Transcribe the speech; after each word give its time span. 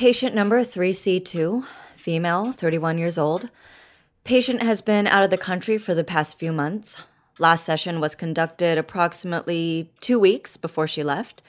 Patient 0.00 0.34
number 0.34 0.64
3B2, 0.64 1.62
female, 1.94 2.52
31 2.52 2.96
years 2.96 3.18
old. 3.18 3.50
Patient 4.24 4.62
has 4.62 4.80
been 4.80 5.06
out 5.06 5.24
of 5.24 5.28
the 5.28 5.36
country 5.36 5.76
for 5.76 5.92
the 5.92 6.02
past 6.02 6.38
few 6.38 6.52
months. 6.52 6.96
Last 7.38 7.66
session 7.66 8.00
was 8.00 8.14
conducted 8.14 8.78
approximately 8.78 9.90
two 10.00 10.18
weeks 10.18 10.56
before 10.56 10.86
she 10.86 11.02
left. 11.02 11.42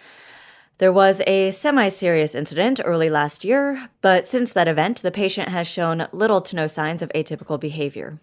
There 0.79 0.91
was 0.91 1.21
a 1.25 1.51
semi 1.51 1.87
serious 1.87 2.35
incident 2.35 2.81
early 2.83 3.09
last 3.09 3.45
year, 3.45 3.87
but 4.01 4.27
since 4.27 4.51
that 4.51 4.67
event, 4.67 5.01
the 5.01 5.11
patient 5.11 5.47
has 5.47 5.65
shown 5.65 6.09
little 6.11 6.41
to 6.41 6.55
no 6.57 6.67
signs 6.67 7.01
of 7.01 7.09
atypical 7.15 7.57
behavior. 7.57 8.19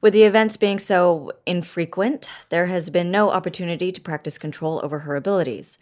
With 0.00 0.14
the 0.14 0.22
events 0.22 0.56
being 0.56 0.78
so 0.78 1.30
infrequent, 1.44 2.30
there 2.48 2.68
has 2.68 2.88
been 2.88 3.10
no 3.10 3.30
opportunity 3.30 3.92
to 3.92 4.00
practice 4.00 4.38
control 4.38 4.80
over 4.82 5.00
her 5.00 5.14
abilities. 5.14 5.76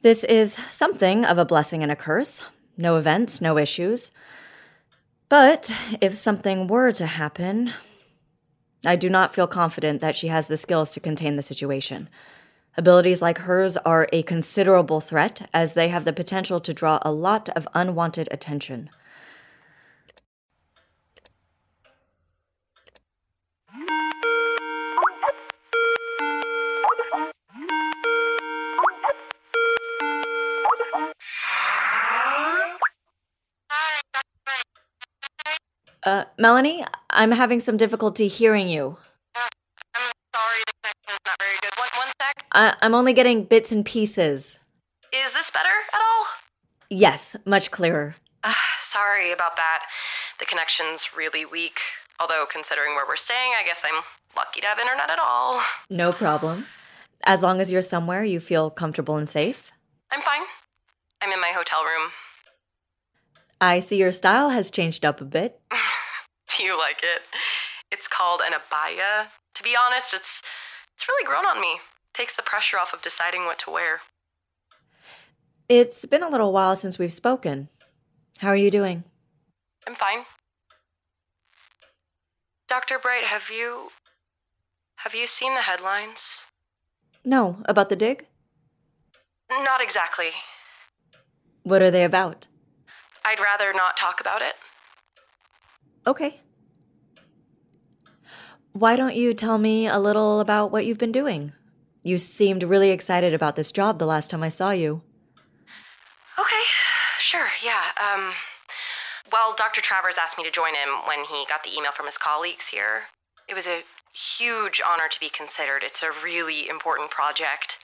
This 0.00 0.24
is 0.24 0.54
something 0.70 1.26
of 1.26 1.36
a 1.36 1.44
blessing 1.44 1.82
and 1.82 1.92
a 1.92 1.96
curse. 1.96 2.42
No 2.76 2.96
events, 2.96 3.40
no 3.40 3.58
issues. 3.58 4.10
But 5.28 5.72
if 6.00 6.14
something 6.14 6.66
were 6.66 6.92
to 6.92 7.06
happen, 7.06 7.72
I 8.84 8.96
do 8.96 9.10
not 9.10 9.34
feel 9.34 9.46
confident 9.46 10.00
that 10.00 10.14
she 10.14 10.28
has 10.28 10.46
the 10.46 10.56
skills 10.56 10.92
to 10.92 11.00
contain 11.00 11.36
the 11.36 11.42
situation. 11.42 12.08
Abilities 12.76 13.22
like 13.22 13.38
hers 13.38 13.76
are 13.78 14.06
a 14.12 14.22
considerable 14.22 15.00
threat 15.00 15.48
as 15.54 15.72
they 15.72 15.88
have 15.88 16.04
the 16.04 16.12
potential 16.12 16.60
to 16.60 16.74
draw 16.74 16.98
a 17.02 17.10
lot 17.10 17.48
of 17.50 17.66
unwanted 17.74 18.28
attention. 18.30 18.90
Melanie, 36.38 36.84
I'm 37.08 37.30
having 37.30 37.60
some 37.60 37.78
difficulty 37.78 38.28
hearing 38.28 38.68
you. 38.68 38.98
I'm 39.34 40.12
sorry, 40.34 40.62
the 40.66 40.72
connection 40.82 41.14
is 41.14 41.18
not 41.24 41.36
very 41.40 41.56
good. 41.62 41.72
One 41.96 42.12
sec. 42.20 42.76
I'm 42.82 42.94
only 42.94 43.14
getting 43.14 43.44
bits 43.44 43.72
and 43.72 43.84
pieces. 43.84 44.58
Is 45.14 45.32
this 45.32 45.50
better 45.50 45.68
at 45.94 45.98
all? 45.98 46.26
Yes, 46.90 47.36
much 47.46 47.70
clearer. 47.70 48.16
Uh, 48.44 48.52
sorry 48.82 49.32
about 49.32 49.56
that. 49.56 49.84
The 50.38 50.44
connection's 50.44 51.16
really 51.16 51.46
weak. 51.46 51.80
Although, 52.20 52.44
considering 52.50 52.94
where 52.94 53.06
we're 53.06 53.16
staying, 53.16 53.52
I 53.58 53.64
guess 53.64 53.82
I'm 53.84 54.02
lucky 54.36 54.60
to 54.60 54.66
have 54.66 54.78
internet 54.78 55.08
at 55.08 55.18
all. 55.18 55.62
No 55.88 56.12
problem. 56.12 56.66
As 57.24 57.42
long 57.42 57.62
as 57.62 57.72
you're 57.72 57.80
somewhere 57.82 58.24
you 58.24 58.40
feel 58.40 58.68
comfortable 58.68 59.16
and 59.16 59.28
safe. 59.28 59.72
I'm 60.10 60.20
fine. 60.20 60.42
I'm 61.22 61.32
in 61.32 61.40
my 61.40 61.52
hotel 61.54 61.82
room. 61.82 62.10
I 63.58 63.80
see 63.80 63.96
your 63.96 64.12
style 64.12 64.50
has 64.50 64.70
changed 64.70 65.04
up 65.06 65.22
a 65.22 65.24
bit. 65.24 65.58
You 66.66 66.76
like 66.76 66.98
it? 67.04 67.22
It's 67.92 68.08
called 68.08 68.40
an 68.44 68.52
abaya. 68.52 69.28
To 69.54 69.62
be 69.62 69.76
honest, 69.76 70.12
it's 70.12 70.42
it's 70.94 71.06
really 71.06 71.24
grown 71.24 71.46
on 71.46 71.60
me 71.60 71.74
It 71.74 71.80
takes 72.12 72.34
the 72.34 72.42
pressure 72.42 72.76
off 72.76 72.92
of 72.92 73.02
deciding 73.02 73.44
what 73.44 73.60
to 73.60 73.70
wear. 73.70 74.00
It's 75.68 76.04
been 76.06 76.24
a 76.24 76.28
little 76.28 76.52
while 76.52 76.74
since 76.74 76.98
we've 76.98 77.12
spoken. 77.12 77.68
How 78.38 78.48
are 78.48 78.56
you 78.56 78.72
doing? 78.72 79.04
I'm 79.86 79.94
fine. 79.94 80.24
Dr. 82.66 82.98
Bright, 82.98 83.22
have 83.22 83.48
you 83.48 83.90
have 84.96 85.14
you 85.14 85.28
seen 85.28 85.54
the 85.54 85.60
headlines? 85.60 86.40
No, 87.24 87.58
about 87.66 87.90
the 87.90 87.96
dig? 87.96 88.26
Not 89.48 89.80
exactly. 89.80 90.30
What 91.62 91.80
are 91.80 91.92
they 91.92 92.02
about? 92.02 92.48
I'd 93.24 93.38
rather 93.38 93.72
not 93.72 93.96
talk 93.96 94.20
about 94.20 94.42
it. 94.42 94.56
Okay. 96.08 96.40
Why 98.76 98.94
don't 98.94 99.16
you 99.16 99.32
tell 99.32 99.56
me 99.56 99.86
a 99.86 99.98
little 99.98 100.38
about 100.38 100.70
what 100.70 100.84
you've 100.84 100.98
been 100.98 101.10
doing? 101.10 101.54
You 102.02 102.18
seemed 102.18 102.62
really 102.62 102.90
excited 102.90 103.32
about 103.32 103.56
this 103.56 103.72
job 103.72 103.98
the 103.98 104.04
last 104.04 104.28
time 104.28 104.42
I 104.42 104.50
saw 104.50 104.70
you. 104.70 105.00
Okay, 106.38 106.62
sure, 107.18 107.48
yeah. 107.64 107.84
Um, 107.96 108.34
well, 109.32 109.54
Dr. 109.56 109.80
Travers 109.80 110.16
asked 110.18 110.36
me 110.36 110.44
to 110.44 110.50
join 110.50 110.74
him 110.74 110.90
when 111.08 111.24
he 111.24 111.46
got 111.48 111.64
the 111.64 111.74
email 111.74 111.90
from 111.90 112.04
his 112.04 112.18
colleagues 112.18 112.68
here. 112.68 113.04
It 113.48 113.54
was 113.54 113.66
a 113.66 113.80
huge 114.12 114.82
honor 114.86 115.08
to 115.10 115.20
be 115.20 115.30
considered. 115.30 115.82
It's 115.82 116.02
a 116.02 116.10
really 116.22 116.68
important 116.68 117.08
project. 117.08 117.78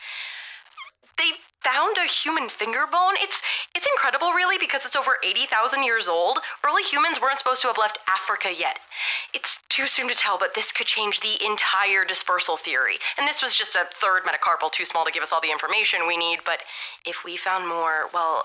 They 1.17 1.31
found 1.63 1.97
a 1.97 2.07
human 2.07 2.49
finger 2.49 2.87
bone. 2.91 3.15
It's 3.21 3.41
it's 3.75 3.87
incredible 3.87 4.33
really 4.33 4.59
because 4.59 4.85
it's 4.85 4.97
over 4.97 5.19
80,000 5.25 5.83
years 5.83 6.09
old. 6.09 6.39
Early 6.65 6.83
humans 6.83 7.21
weren't 7.21 7.39
supposed 7.39 7.63
to 7.63 7.69
have 7.69 7.79
left 7.79 7.99
Africa 8.09 8.51
yet. 8.57 8.79
It's 9.35 9.61
too 9.69 9.87
soon 9.87 10.09
to 10.09 10.15
tell, 10.15 10.39
but 10.39 10.55
this 10.55 10.73
could 10.73 10.87
change 10.87 11.21
the 11.21 11.45
entire 11.45 12.05
dispersal 12.05 12.57
theory. 12.57 12.97
And 13.19 13.27
this 13.27 13.43
was 13.43 13.55
just 13.55 13.75
a 13.75 13.87
third 13.95 14.23
metacarpal 14.25 14.73
too 14.73 14.85
small 14.85 15.05
to 15.05 15.13
give 15.13 15.23
us 15.23 15.33
all 15.33 15.41
the 15.41 15.51
information 15.51 16.07
we 16.07 16.17
need, 16.17 16.41
but 16.45 16.61
if 17.07 17.25
we 17.25 17.37
found 17.37 17.69
more, 17.69 18.09
well, 18.13 18.45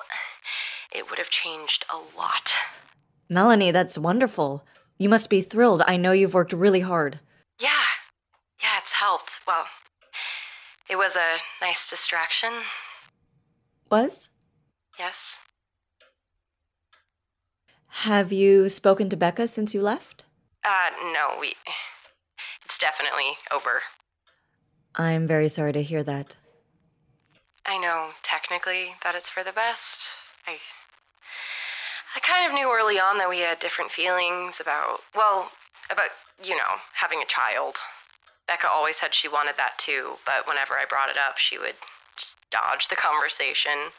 it 0.95 1.09
would 1.09 1.19
have 1.19 1.29
changed 1.29 1.85
a 1.93 1.97
lot. 2.17 2.51
Melanie, 3.29 3.71
that's 3.71 3.97
wonderful. 3.97 4.63
You 4.97 5.09
must 5.09 5.29
be 5.29 5.41
thrilled. 5.41 5.83
I 5.85 5.97
know 5.97 6.11
you've 6.11 6.33
worked 6.33 6.53
really 6.53 6.79
hard. 6.79 7.19
Yeah. 7.59 7.85
Yeah, 8.61 8.77
it's 8.81 8.93
helped. 8.93 9.39
Well, 9.45 9.65
it 10.89 10.95
was 10.95 11.15
a 11.15 11.37
nice 11.61 11.89
distraction. 11.89 12.51
Was? 13.89 14.29
Yes. 14.99 15.37
Have 17.87 18.31
you 18.31 18.69
spoken 18.69 19.09
to 19.09 19.17
Becca 19.17 19.47
since 19.47 19.73
you 19.73 19.81
left? 19.81 20.23
Uh, 20.63 20.89
no, 21.13 21.39
we. 21.39 21.55
It's 22.65 22.77
definitely 22.77 23.37
over. 23.53 23.81
I'm 24.95 25.25
very 25.25 25.47
sorry 25.47 25.73
to 25.73 25.81
hear 25.83 26.03
that. 26.03 26.35
I 27.65 27.77
know, 27.77 28.09
technically, 28.23 28.95
that 29.03 29.15
it's 29.15 29.29
for 29.29 29.43
the 29.43 29.51
best. 29.51 30.07
I. 30.45 30.57
I 32.15 32.19
kind 32.19 32.47
of 32.47 32.53
knew 32.53 32.73
early 32.73 32.99
on 32.99 33.17
that 33.19 33.29
we 33.29 33.39
had 33.39 33.59
different 33.59 33.91
feelings 33.91 34.59
about, 34.59 35.01
well, 35.15 35.51
about, 35.91 36.09
you 36.43 36.55
know, 36.55 36.81
having 36.93 37.21
a 37.21 37.25
child. 37.25 37.75
Becca 38.47 38.67
always 38.71 38.95
said 38.95 39.13
she 39.13 39.27
wanted 39.27 39.55
that 39.57 39.77
too, 39.77 40.15
but 40.25 40.47
whenever 40.47 40.73
I 40.73 40.85
brought 40.89 41.09
it 41.09 41.17
up, 41.17 41.37
she 41.37 41.57
would 41.57 41.75
just 42.17 42.37
dodge 42.51 42.87
the 42.87 42.95
conversation. 42.95 43.93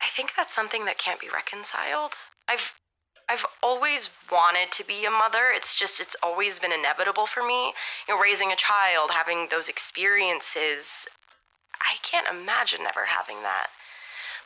I 0.00 0.06
think 0.14 0.32
that's 0.36 0.54
something 0.54 0.84
that 0.84 0.98
can't 0.98 1.20
be 1.20 1.28
reconciled. 1.32 2.12
I've 2.48 2.74
I've 3.30 3.44
always 3.62 4.08
wanted 4.32 4.72
to 4.72 4.86
be 4.86 5.04
a 5.04 5.10
mother. 5.10 5.52
It's 5.52 5.74
just 5.74 6.00
it's 6.00 6.16
always 6.22 6.58
been 6.58 6.72
inevitable 6.72 7.26
for 7.26 7.42
me. 7.44 7.74
You 8.08 8.14
know, 8.14 8.20
raising 8.20 8.52
a 8.52 8.56
child, 8.56 9.10
having 9.12 9.48
those 9.50 9.68
experiences. 9.68 11.06
I 11.80 11.96
can't 12.02 12.28
imagine 12.28 12.82
never 12.82 13.04
having 13.04 13.42
that. 13.42 13.68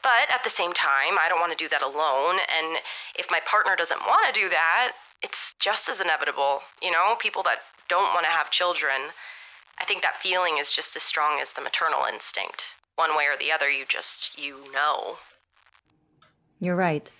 But 0.02 0.34
at 0.34 0.42
the 0.42 0.50
same 0.50 0.72
time, 0.72 1.16
I 1.18 1.28
don't 1.28 1.38
want 1.38 1.56
to 1.56 1.64
do 1.64 1.68
that 1.68 1.80
alone, 1.80 2.40
and 2.50 2.78
if 3.14 3.30
my 3.30 3.38
partner 3.46 3.76
doesn't 3.76 4.00
want 4.00 4.26
to 4.26 4.40
do 4.40 4.48
that, 4.48 4.92
it's 5.22 5.54
just 5.60 5.88
as 5.88 6.00
inevitable. 6.00 6.62
You 6.82 6.90
know, 6.90 7.14
people 7.20 7.44
that 7.44 7.58
don't 7.88 8.12
want 8.12 8.24
to 8.26 8.32
have 8.32 8.50
children, 8.50 9.14
I 9.80 9.84
think 9.84 10.02
that 10.02 10.16
feeling 10.16 10.58
is 10.58 10.72
just 10.72 10.96
as 10.96 11.02
strong 11.02 11.40
as 11.40 11.52
the 11.52 11.60
maternal 11.60 12.04
instinct. 12.10 12.64
One 12.96 13.16
way 13.16 13.24
or 13.24 13.36
the 13.38 13.50
other, 13.50 13.70
you 13.70 13.84
just, 13.88 14.38
you 14.38 14.72
know. 14.72 15.16
You're 16.60 16.76
right. 16.76 17.10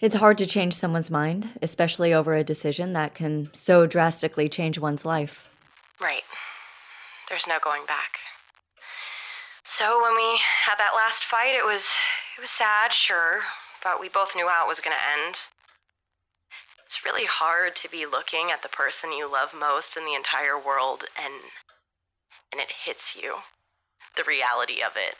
It's 0.00 0.16
hard 0.16 0.38
to 0.38 0.46
change 0.46 0.74
someone's 0.74 1.10
mind, 1.10 1.50
especially 1.62 2.12
over 2.12 2.34
a 2.34 2.44
decision 2.44 2.92
that 2.94 3.14
can 3.14 3.50
so 3.52 3.86
drastically 3.86 4.48
change 4.48 4.78
one's 4.78 5.04
life. 5.04 5.48
Right. 6.00 6.24
There's 7.28 7.46
no 7.46 7.58
going 7.62 7.86
back. 7.86 8.18
So 9.62 10.02
when 10.02 10.14
we 10.14 10.38
had 10.66 10.76
that 10.76 10.92
last 10.94 11.24
fight, 11.24 11.54
it 11.54 11.64
was 11.64 11.88
it 12.36 12.40
was 12.40 12.50
sad, 12.50 12.92
sure, 12.92 13.40
but 13.82 14.00
we 14.00 14.08
both 14.08 14.34
knew 14.36 14.48
how 14.48 14.64
it 14.64 14.68
was 14.68 14.80
going 14.80 14.96
to 14.96 15.22
end. 15.24 15.36
It's 16.84 17.04
really 17.04 17.24
hard 17.24 17.74
to 17.76 17.90
be 17.90 18.04
looking 18.04 18.50
at 18.52 18.62
the 18.62 18.68
person 18.68 19.12
you 19.12 19.30
love 19.30 19.54
most 19.58 19.96
in 19.96 20.04
the 20.04 20.14
entire 20.14 20.58
world 20.58 21.04
and 21.16 21.32
and 22.54 22.60
it 22.60 22.70
hits 22.84 23.16
you. 23.16 23.38
The 24.16 24.22
reality 24.22 24.80
of 24.80 24.92
it. 24.94 25.16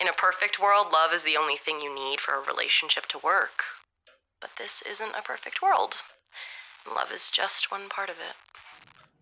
In 0.00 0.08
a 0.08 0.14
perfect 0.14 0.58
world, 0.58 0.86
love 0.90 1.12
is 1.12 1.22
the 1.22 1.36
only 1.36 1.56
thing 1.56 1.82
you 1.82 1.94
need 1.94 2.20
for 2.20 2.32
a 2.32 2.40
relationship 2.40 3.04
to 3.08 3.18
work. 3.18 3.64
But 4.40 4.52
this 4.56 4.82
isn't 4.90 5.14
a 5.14 5.20
perfect 5.20 5.60
world. 5.60 5.96
Love 6.88 7.12
is 7.12 7.30
just 7.30 7.70
one 7.70 7.90
part 7.90 8.08
of 8.08 8.16
it. 8.16 8.34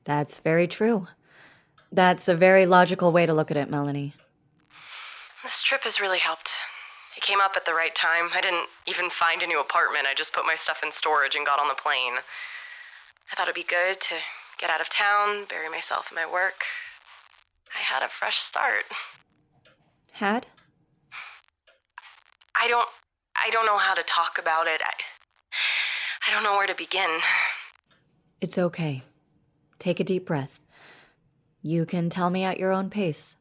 That's 0.04 0.38
very 0.38 0.68
true. 0.68 1.08
That's 1.90 2.28
a 2.28 2.36
very 2.36 2.64
logical 2.64 3.10
way 3.10 3.26
to 3.26 3.34
look 3.34 3.50
at 3.50 3.56
it, 3.56 3.68
Melanie. 3.68 4.14
This 5.42 5.64
trip 5.64 5.82
has 5.82 5.98
really 5.98 6.20
helped. 6.20 6.52
It 7.16 7.24
came 7.24 7.40
up 7.40 7.54
at 7.56 7.64
the 7.64 7.74
right 7.74 7.94
time. 7.96 8.28
I 8.32 8.40
didn't 8.40 8.68
even 8.86 9.10
find 9.10 9.42
a 9.42 9.48
new 9.48 9.60
apartment. 9.60 10.06
I 10.08 10.14
just 10.14 10.32
put 10.32 10.46
my 10.46 10.54
stuff 10.54 10.82
in 10.84 10.92
storage 10.92 11.34
and 11.34 11.44
got 11.44 11.60
on 11.60 11.66
the 11.66 11.74
plane. 11.74 12.14
I 13.32 13.34
thought 13.34 13.48
it'd 13.48 13.56
be 13.56 13.64
good 13.64 14.00
to 14.00 14.14
get 14.58 14.70
out 14.70 14.80
of 14.80 14.88
town, 14.88 15.46
bury 15.48 15.68
myself 15.68 16.12
in 16.12 16.14
my 16.14 16.30
work. 16.30 16.62
I 17.76 17.80
had 17.80 18.02
a 18.02 18.08
fresh 18.08 18.38
start. 18.38 18.84
Had? 20.12 20.46
I 22.54 22.68
don't 22.68 22.88
I 23.36 23.50
don't 23.50 23.66
know 23.66 23.76
how 23.76 23.92
to 23.92 24.02
talk 24.04 24.38
about 24.38 24.66
it. 24.66 24.80
I 24.82 24.92
I 26.26 26.32
don't 26.32 26.42
know 26.42 26.56
where 26.56 26.66
to 26.66 26.74
begin. 26.74 27.20
It's 28.40 28.56
okay. 28.56 29.02
Take 29.78 30.00
a 30.00 30.04
deep 30.04 30.24
breath. 30.26 30.58
You 31.60 31.84
can 31.84 32.08
tell 32.08 32.30
me 32.30 32.44
at 32.44 32.58
your 32.58 32.72
own 32.72 32.88
pace. 32.88 33.36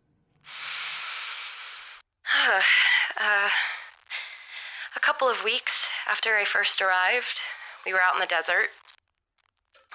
uh, 2.47 3.49
a 4.95 4.99
couple 4.99 5.29
of 5.29 5.43
weeks 5.43 5.87
after 6.09 6.35
I 6.35 6.43
first 6.43 6.81
arrived, 6.81 7.39
we 7.85 7.93
were 7.93 8.01
out 8.01 8.15
in 8.15 8.19
the 8.19 8.27
desert. 8.27 8.67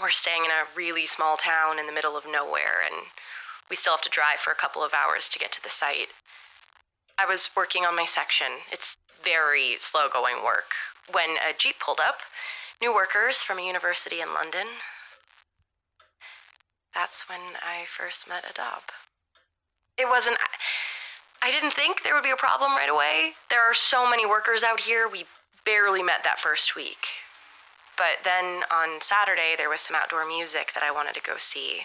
We're 0.01 0.11
staying 0.11 0.47
in 0.47 0.51
a 0.51 0.65
really 0.75 1.05
small 1.05 1.37
town 1.37 1.79
in 1.79 1.87
the 1.87 1.93
middle 1.93 2.17
of 2.17 2.25
nowhere, 2.25 2.81
and 2.87 3.05
we 3.71 3.77
still 3.77 3.95
have 3.95 4.03
to 4.03 4.11
drive 4.11 4.41
for 4.41 4.51
a 4.51 4.57
couple 4.57 4.83
of 4.83 4.93
hours 4.93 5.29
to 5.29 5.39
get 5.39 5.53
to 5.53 5.63
the 5.63 5.71
site. 5.71 6.09
I 7.19 7.25
was 7.25 7.51
working 7.57 7.85
on 7.85 7.97
my 7.97 8.05
section. 8.05 8.49
It's 8.73 8.97
very 9.23 9.77
slow 9.79 10.09
going 10.13 10.45
work. 10.45 10.75
When 11.13 11.37
a 11.39 11.57
Jeep 11.57 11.77
pulled 11.79 12.01
up, 12.01 12.17
new 12.83 12.93
workers 12.93 13.39
from 13.39 13.59
a 13.59 13.67
university 13.67 14.21
in 14.21 14.35
London. 14.35 14.67
That's 16.95 17.29
when 17.29 17.41
I 17.63 17.85
first 17.87 18.29
met 18.29 18.45
Adab. 18.45 18.83
It 19.97 20.09
wasn't. 20.09 20.39
I 21.43 21.51
didn't 21.51 21.73
think 21.73 22.03
there 22.03 22.15
would 22.15 22.25
be 22.25 22.31
a 22.31 22.37
problem 22.37 22.73
right 22.73 22.91
away. 22.91 23.33
There 23.49 23.63
are 23.63 23.75
so 23.75 24.09
many 24.09 24.27
workers 24.27 24.63
out 24.63 24.81
here, 24.81 25.09
we 25.09 25.25
barely 25.65 26.03
met 26.03 26.25
that 26.25 26.41
first 26.41 26.75
week. 26.75 27.07
But 27.97 28.25
then 28.25 28.63
on 28.73 29.01
Saturday, 29.01 29.55
there 29.57 29.69
was 29.69 29.81
some 29.83 29.97
outdoor 29.97 30.27
music 30.27 30.73
that 30.75 30.83
I 30.83 30.91
wanted 30.91 31.15
to 31.15 31.21
go 31.21 31.35
see. 31.39 31.83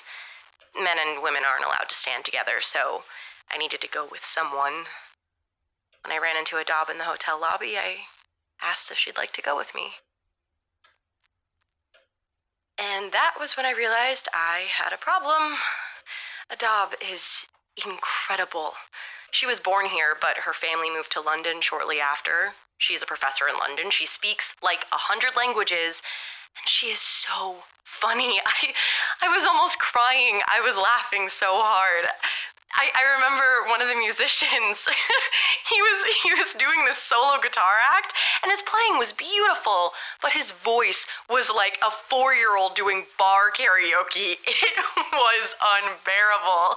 Men 0.75 0.97
and 0.99 1.23
women 1.23 1.43
aren't 1.45 1.65
allowed 1.65 1.89
to 1.89 1.95
stand 1.95 2.25
together, 2.25 2.61
so 2.61 3.03
I 3.51 3.57
needed 3.57 3.81
to 3.81 3.87
go 3.87 4.07
with 4.09 4.25
someone. 4.25 4.85
When 6.03 6.11
I 6.11 6.17
ran 6.17 6.37
into 6.37 6.57
Adab 6.57 6.89
in 6.89 6.97
the 6.97 7.05
hotel 7.05 7.39
lobby, 7.39 7.77
I 7.77 8.07
asked 8.61 8.91
if 8.91 8.97
she'd 8.97 9.17
like 9.17 9.33
to 9.33 9.41
go 9.41 9.55
with 9.57 9.73
me. 9.73 9.93
And 12.77 13.11
that 13.11 13.35
was 13.39 13.55
when 13.55 13.65
I 13.65 13.71
realized 13.71 14.27
I 14.33 14.65
had 14.69 14.91
a 14.91 14.97
problem. 14.97 15.57
Adab 16.51 16.93
is 17.01 17.47
incredible. 17.85 18.73
She 19.31 19.45
was 19.45 19.59
born 19.59 19.87
here, 19.87 20.15
but 20.19 20.37
her 20.37 20.53
family 20.53 20.89
moved 20.89 21.11
to 21.13 21.21
London 21.21 21.61
shortly 21.61 21.99
after. 21.99 22.53
She's 22.77 23.01
a 23.01 23.05
professor 23.05 23.47
in 23.47 23.57
London. 23.57 23.89
She 23.89 24.05
speaks 24.05 24.53
like 24.61 24.85
a 24.91 24.97
hundred 24.97 25.35
languages, 25.35 26.01
and 26.57 26.67
she 26.67 26.87
is 26.87 26.99
so 26.99 27.63
funny. 27.83 28.41
I, 28.45 28.73
I 29.21 29.29
was 29.29 29.45
almost 29.45 29.79
crying. 29.79 30.41
I 30.47 30.59
was 30.59 30.75
laughing 30.75 31.29
so 31.29 31.61
hard. 31.61 32.05
I, 32.75 32.91
I 32.91 33.03
remember 33.15 33.69
one 33.69 33.81
of 33.81 33.87
the 33.87 33.95
musicians. 33.95 34.83
he 35.71 35.81
was 35.81 35.99
he 36.23 36.31
was 36.33 36.53
doing 36.59 36.83
this 36.85 36.97
solo 36.97 37.39
guitar 37.41 37.79
act, 37.81 38.13
and 38.43 38.51
his 38.51 38.61
playing 38.61 38.99
was 38.99 39.13
beautiful, 39.13 39.93
but 40.21 40.31
his 40.31 40.51
voice 40.51 41.07
was 41.29 41.49
like 41.49 41.79
a 41.81 41.89
four-year-old 41.89 42.75
doing 42.75 43.05
bar 43.17 43.49
karaoke. 43.55 44.37
It 44.95 45.11
was 45.13 45.55
unbearable. 45.61 46.75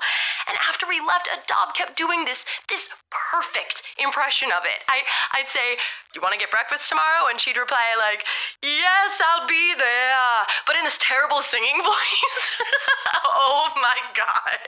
And 0.49 0.57
after 0.69 0.87
we 0.87 1.01
left, 1.01 1.29
Adab 1.29 1.75
kept 1.75 1.97
doing 1.97 2.25
this 2.25 2.47
this 2.69 2.89
perfect 3.11 3.83
impression 3.99 4.51
of 4.53 4.65
it. 4.65 4.81
I 4.89 5.03
I'd 5.35 5.49
say, 5.49 5.77
"You 6.15 6.21
want 6.23 6.33
to 6.33 6.39
get 6.39 6.51
breakfast 6.51 6.89
tomorrow?" 6.89 7.27
and 7.29 7.41
she'd 7.41 7.57
reply 7.59 7.97
like, 7.99 8.25
"Yes, 8.63 9.21
I'll 9.21 9.49
be 9.49 9.75
there," 9.75 10.47
but 10.67 10.77
in 10.77 10.85
this 10.85 10.99
terrible 11.01 11.43
singing 11.43 11.83
voice. 11.85 12.45
oh 13.27 13.73
my 13.83 13.99
god. 14.15 14.59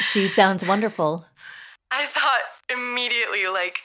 She 0.00 0.28
sounds 0.28 0.64
wonderful. 0.64 1.24
I 1.90 2.06
thought 2.06 2.42
immediately, 2.70 3.46
like, 3.48 3.80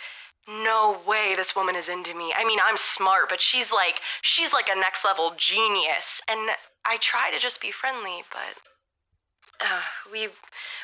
no 0.47 0.97
way 1.05 1.35
this 1.35 1.55
woman 1.55 1.75
is 1.75 1.89
into 1.89 2.13
me. 2.13 2.33
I 2.37 2.45
mean, 2.45 2.59
I'm 2.65 2.77
smart, 2.77 3.29
but 3.29 3.41
she's 3.41 3.71
like, 3.71 3.99
she's 4.21 4.53
like 4.53 4.69
a 4.69 4.79
next 4.79 5.03
level 5.03 5.33
genius. 5.37 6.21
And 6.29 6.51
I 6.85 6.97
try 6.97 7.31
to 7.31 7.39
just 7.39 7.61
be 7.61 7.71
friendly, 7.71 8.23
but 8.31 9.65
uh, 9.65 9.81
we 10.11 10.29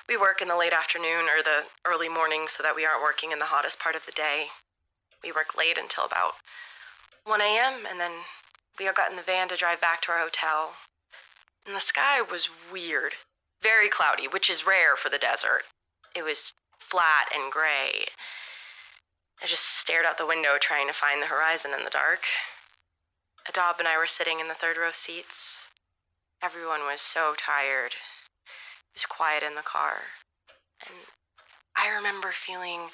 we 0.09 0.17
work 0.17 0.41
in 0.41 0.49
the 0.49 0.57
late 0.57 0.73
afternoon 0.73 1.25
or 1.29 1.41
the 1.41 1.63
early 1.85 2.09
morning 2.09 2.47
so 2.49 2.61
that 2.61 2.75
we 2.75 2.85
aren't 2.85 3.01
working 3.01 3.31
in 3.31 3.39
the 3.39 3.45
hottest 3.45 3.79
part 3.79 3.95
of 3.95 4.05
the 4.05 4.11
day. 4.11 4.47
We 5.23 5.31
work 5.31 5.55
late 5.57 5.77
until 5.77 6.03
about 6.05 6.33
1 7.23 7.39
a.m. 7.39 7.85
and 7.89 7.99
then 7.99 8.11
we 8.77 8.87
all 8.87 8.93
got 8.93 9.09
in 9.09 9.15
the 9.15 9.23
van 9.23 9.47
to 9.47 9.55
drive 9.55 9.79
back 9.79 10.01
to 10.01 10.11
our 10.11 10.19
hotel. 10.19 10.73
And 11.65 11.73
the 11.73 11.79
sky 11.79 12.21
was 12.21 12.49
weird 12.69 13.13
very 13.63 13.89
cloudy, 13.89 14.27
which 14.27 14.49
is 14.49 14.67
rare 14.67 14.95
for 14.95 15.09
the 15.09 15.17
desert. 15.17 15.63
It 16.13 16.23
was 16.23 16.53
flat 16.79 17.29
and 17.33 17.51
gray. 17.51 18.05
I 19.41 19.47
just 19.47 19.63
stared 19.63 20.05
out 20.05 20.17
the 20.17 20.27
window 20.27 20.57
trying 20.59 20.87
to 20.87 20.93
find 20.93 21.21
the 21.21 21.27
horizon 21.27 21.71
in 21.77 21.83
the 21.83 21.89
dark. 21.89 22.21
Adab 23.49 23.79
and 23.79 23.87
I 23.87 23.97
were 23.97 24.07
sitting 24.07 24.39
in 24.39 24.47
the 24.47 24.53
third 24.53 24.77
row 24.77 24.91
seats. 24.91 25.61
Everyone 26.41 26.81
was 26.81 27.01
so 27.01 27.33
tired. 27.37 27.93
It 28.43 28.95
was 28.95 29.05
quiet 29.05 29.43
in 29.43 29.55
the 29.55 29.61
car. 29.61 30.01
And 30.87 30.97
I 31.75 31.89
remember 31.89 32.31
feeling 32.33 32.89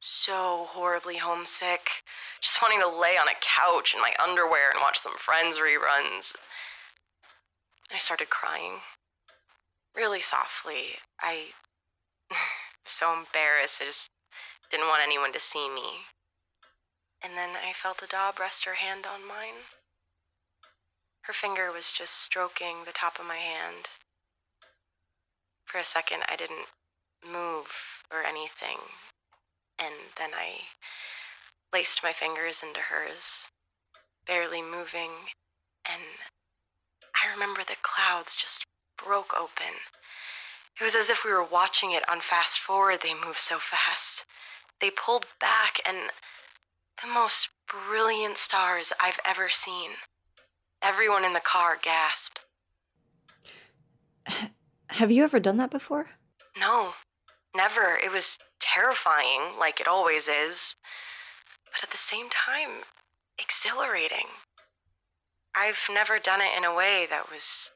so 0.00 0.68
horribly 0.70 1.16
homesick, 1.16 2.04
just 2.40 2.62
wanting 2.62 2.80
to 2.80 2.88
lay 2.88 3.16
on 3.18 3.28
a 3.28 3.40
couch 3.40 3.94
in 3.94 4.00
my 4.00 4.12
underwear 4.22 4.70
and 4.70 4.80
watch 4.80 5.00
some 5.00 5.16
Friends 5.18 5.58
reruns. 5.58 6.34
I 7.92 7.98
started 7.98 8.30
crying 8.30 8.80
really 9.94 10.20
softly. 10.20 10.98
I 11.20 11.46
was 12.30 12.38
so 12.86 13.12
embarrassed. 13.12 13.78
I 13.80 13.86
just 13.86 14.10
didn't 14.70 14.88
want 14.88 15.02
anyone 15.02 15.32
to 15.32 15.40
see 15.40 15.68
me. 15.68 16.06
And 17.22 17.34
then 17.34 17.50
I 17.50 17.72
felt 17.72 17.98
Adab 17.98 18.38
rest 18.38 18.64
her 18.64 18.74
hand 18.74 19.04
on 19.06 19.26
mine. 19.26 19.66
Her 21.22 21.32
finger 21.32 21.70
was 21.70 21.92
just 21.92 22.22
stroking 22.22 22.84
the 22.84 22.92
top 22.92 23.18
of 23.18 23.26
my 23.26 23.36
hand. 23.36 23.88
For 25.66 25.78
a 25.78 25.84
second, 25.84 26.22
I 26.28 26.36
didn't 26.36 26.66
move 27.24 27.68
or 28.10 28.22
anything. 28.24 28.78
And 29.78 29.94
then 30.16 30.30
I 30.34 30.60
laced 31.72 32.02
my 32.02 32.12
fingers 32.12 32.62
into 32.62 32.80
hers, 32.80 33.46
barely 34.26 34.62
moving. 34.62 35.10
And 35.84 36.02
I 37.14 37.30
remember 37.32 37.62
the 37.64 37.76
clouds 37.82 38.34
just 38.34 38.64
broke 39.04 39.32
open. 39.34 39.74
It 40.80 40.84
was 40.84 40.94
as 40.94 41.10
if 41.10 41.24
we 41.24 41.30
were 41.30 41.44
watching 41.44 41.92
it 41.92 42.08
on 42.08 42.20
fast 42.20 42.58
forward. 42.58 43.00
They 43.02 43.14
moved 43.14 43.38
so 43.38 43.58
fast. 43.58 44.24
They 44.80 44.90
pulled 44.90 45.26
back, 45.40 45.80
and 45.86 46.10
the 47.02 47.08
most 47.08 47.48
brilliant 47.68 48.38
stars 48.38 48.92
I've 49.00 49.20
ever 49.24 49.48
seen. 49.48 49.90
Everyone 50.82 51.24
in 51.24 51.34
the 51.34 51.40
car 51.40 51.76
gasped. 51.80 52.40
Have 54.88 55.10
you 55.10 55.22
ever 55.22 55.38
done 55.38 55.56
that 55.56 55.70
before? 55.70 56.06
No, 56.58 56.94
never. 57.54 57.98
It 58.02 58.10
was 58.10 58.38
terrifying, 58.60 59.58
like 59.58 59.80
it 59.80 59.86
always 59.86 60.28
is, 60.28 60.74
but 61.72 61.82
at 61.82 61.90
the 61.90 61.96
same 61.96 62.28
time, 62.30 62.84
exhilarating. 63.38 64.26
I've 65.54 65.80
never 65.92 66.18
done 66.18 66.40
it 66.40 66.56
in 66.56 66.64
a 66.64 66.74
way 66.74 67.06
that 67.10 67.30
was 67.30 67.70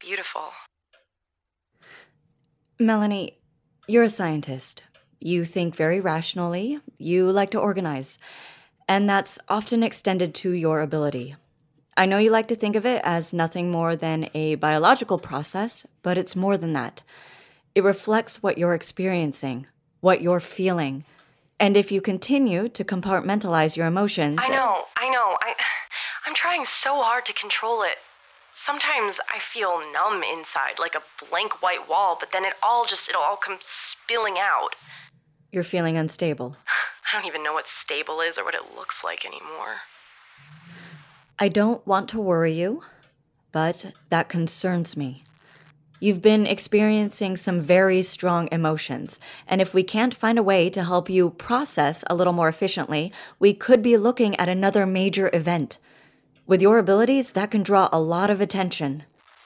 beautiful. 0.00 0.52
Melanie, 2.78 3.38
you're 3.88 4.02
a 4.02 4.08
scientist. 4.08 4.82
You 5.18 5.44
think 5.44 5.74
very 5.74 6.00
rationally, 6.00 6.78
you 6.98 7.30
like 7.30 7.50
to 7.52 7.58
organize, 7.58 8.18
and 8.88 9.08
that's 9.08 9.38
often 9.48 9.82
extended 9.82 10.34
to 10.36 10.50
your 10.52 10.80
ability. 10.80 11.36
I 11.96 12.04
know 12.04 12.18
you 12.18 12.30
like 12.30 12.48
to 12.48 12.56
think 12.56 12.76
of 12.76 12.84
it 12.84 13.00
as 13.04 13.32
nothing 13.32 13.70
more 13.70 13.96
than 13.96 14.28
a 14.34 14.56
biological 14.56 15.18
process, 15.18 15.86
but 16.02 16.18
it's 16.18 16.36
more 16.36 16.58
than 16.58 16.74
that. 16.74 17.02
It 17.74 17.82
reflects 17.82 18.42
what 18.42 18.58
you're 18.58 18.74
experiencing, 18.74 19.66
what 20.00 20.20
you're 20.20 20.40
feeling. 20.40 21.04
And 21.58 21.76
if 21.76 21.90
you 21.90 22.02
continue 22.02 22.68
to 22.68 22.84
compartmentalize 22.84 23.76
your 23.76 23.86
emotions. 23.86 24.38
I 24.42 24.48
know, 24.48 24.84
I 24.96 25.08
know. 25.08 25.38
I, 25.40 25.54
I'm 26.26 26.34
trying 26.34 26.66
so 26.66 27.00
hard 27.00 27.24
to 27.26 27.32
control 27.32 27.82
it. 27.82 27.96
Sometimes 28.58 29.20
I 29.32 29.38
feel 29.38 29.82
numb 29.92 30.22
inside, 30.22 30.78
like 30.78 30.94
a 30.94 31.02
blank 31.28 31.62
white 31.62 31.90
wall, 31.90 32.16
but 32.18 32.32
then 32.32 32.46
it 32.46 32.54
all 32.62 32.86
just, 32.86 33.06
it'll 33.06 33.20
all 33.20 33.36
come 33.36 33.58
spilling 33.60 34.38
out. 34.38 34.70
You're 35.52 35.62
feeling 35.62 35.98
unstable. 35.98 36.56
I 37.12 37.16
don't 37.16 37.26
even 37.26 37.44
know 37.44 37.52
what 37.52 37.68
stable 37.68 38.22
is 38.22 38.38
or 38.38 38.44
what 38.44 38.54
it 38.54 38.74
looks 38.74 39.04
like 39.04 39.26
anymore. 39.26 39.82
I 41.38 41.48
don't 41.48 41.86
want 41.86 42.08
to 42.08 42.20
worry 42.20 42.54
you, 42.54 42.82
but 43.52 43.92
that 44.08 44.30
concerns 44.30 44.96
me. 44.96 45.22
You've 46.00 46.22
been 46.22 46.46
experiencing 46.46 47.36
some 47.36 47.60
very 47.60 48.00
strong 48.00 48.48
emotions, 48.50 49.20
and 49.46 49.60
if 49.60 49.74
we 49.74 49.82
can't 49.82 50.14
find 50.14 50.38
a 50.38 50.42
way 50.42 50.70
to 50.70 50.82
help 50.82 51.10
you 51.10 51.30
process 51.30 52.04
a 52.08 52.14
little 52.14 52.32
more 52.32 52.48
efficiently, 52.48 53.12
we 53.38 53.52
could 53.52 53.82
be 53.82 53.98
looking 53.98 54.34
at 54.36 54.48
another 54.48 54.86
major 54.86 55.28
event. 55.34 55.78
With 56.46 56.62
your 56.62 56.78
abilities, 56.78 57.32
that 57.32 57.50
can 57.50 57.64
draw 57.64 57.88
a 57.90 57.98
lot 57.98 58.30
of 58.30 58.40
attention. 58.40 59.02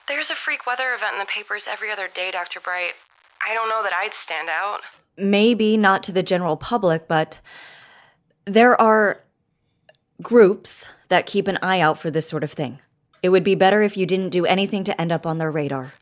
There's 0.07 0.31
a 0.31 0.35
freak 0.35 0.67
weather 0.67 0.93
event 0.95 1.15
in 1.15 1.19
the 1.19 1.25
papers 1.25 1.67
every 1.67 1.91
other 1.91 2.09
day, 2.15 2.31
Dr. 2.31 2.61
Bright. 2.61 2.93
I 3.47 3.55
don't 3.55 3.71
know 3.71 3.83
that 3.83 3.95
I'd 3.95 4.13
stand 4.13 4.51
out. 4.51 4.81
Maybe 5.17 5.79
not 5.79 6.03
to 6.05 6.13
the 6.13 6.23
general 6.23 6.59
public, 6.59 7.09
but 7.09 7.41
there 8.45 8.79
are 8.79 9.23
groups 10.21 10.85
that 11.09 11.25
keep 11.25 11.49
an 11.49 11.59
eye 11.63 11.81
out 11.81 11.99
for 11.99 12.11
this 12.11 12.29
sort 12.29 12.45
of 12.45 12.53
thing. 12.53 12.81
It 13.23 13.31
would 13.31 13.45
be 13.45 13.55
better 13.55 13.83
if 13.83 13.97
you 13.97 14.05
didn't 14.05 14.31
do 14.31 14.45
anything 14.45 14.85
to 14.85 15.01
end 15.01 15.11
up 15.11 15.25
on 15.25 15.39
their 15.39 15.51
radar. 15.51 15.95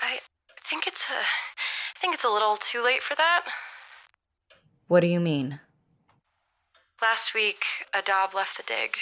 I 0.00 0.20
think 0.68 0.86
it's 0.86 1.04
a 1.10 1.18
I 1.18 1.98
think 2.00 2.14
it's 2.14 2.24
a 2.24 2.28
little 2.28 2.56
too 2.56 2.82
late 2.84 3.02
for 3.02 3.16
that. 3.16 3.46
What 4.86 5.00
do 5.00 5.08
you 5.08 5.18
mean? 5.18 5.60
Last 7.02 7.34
week, 7.34 7.64
Adab 7.94 8.32
left 8.32 8.56
the 8.56 8.62
dig. 8.62 8.96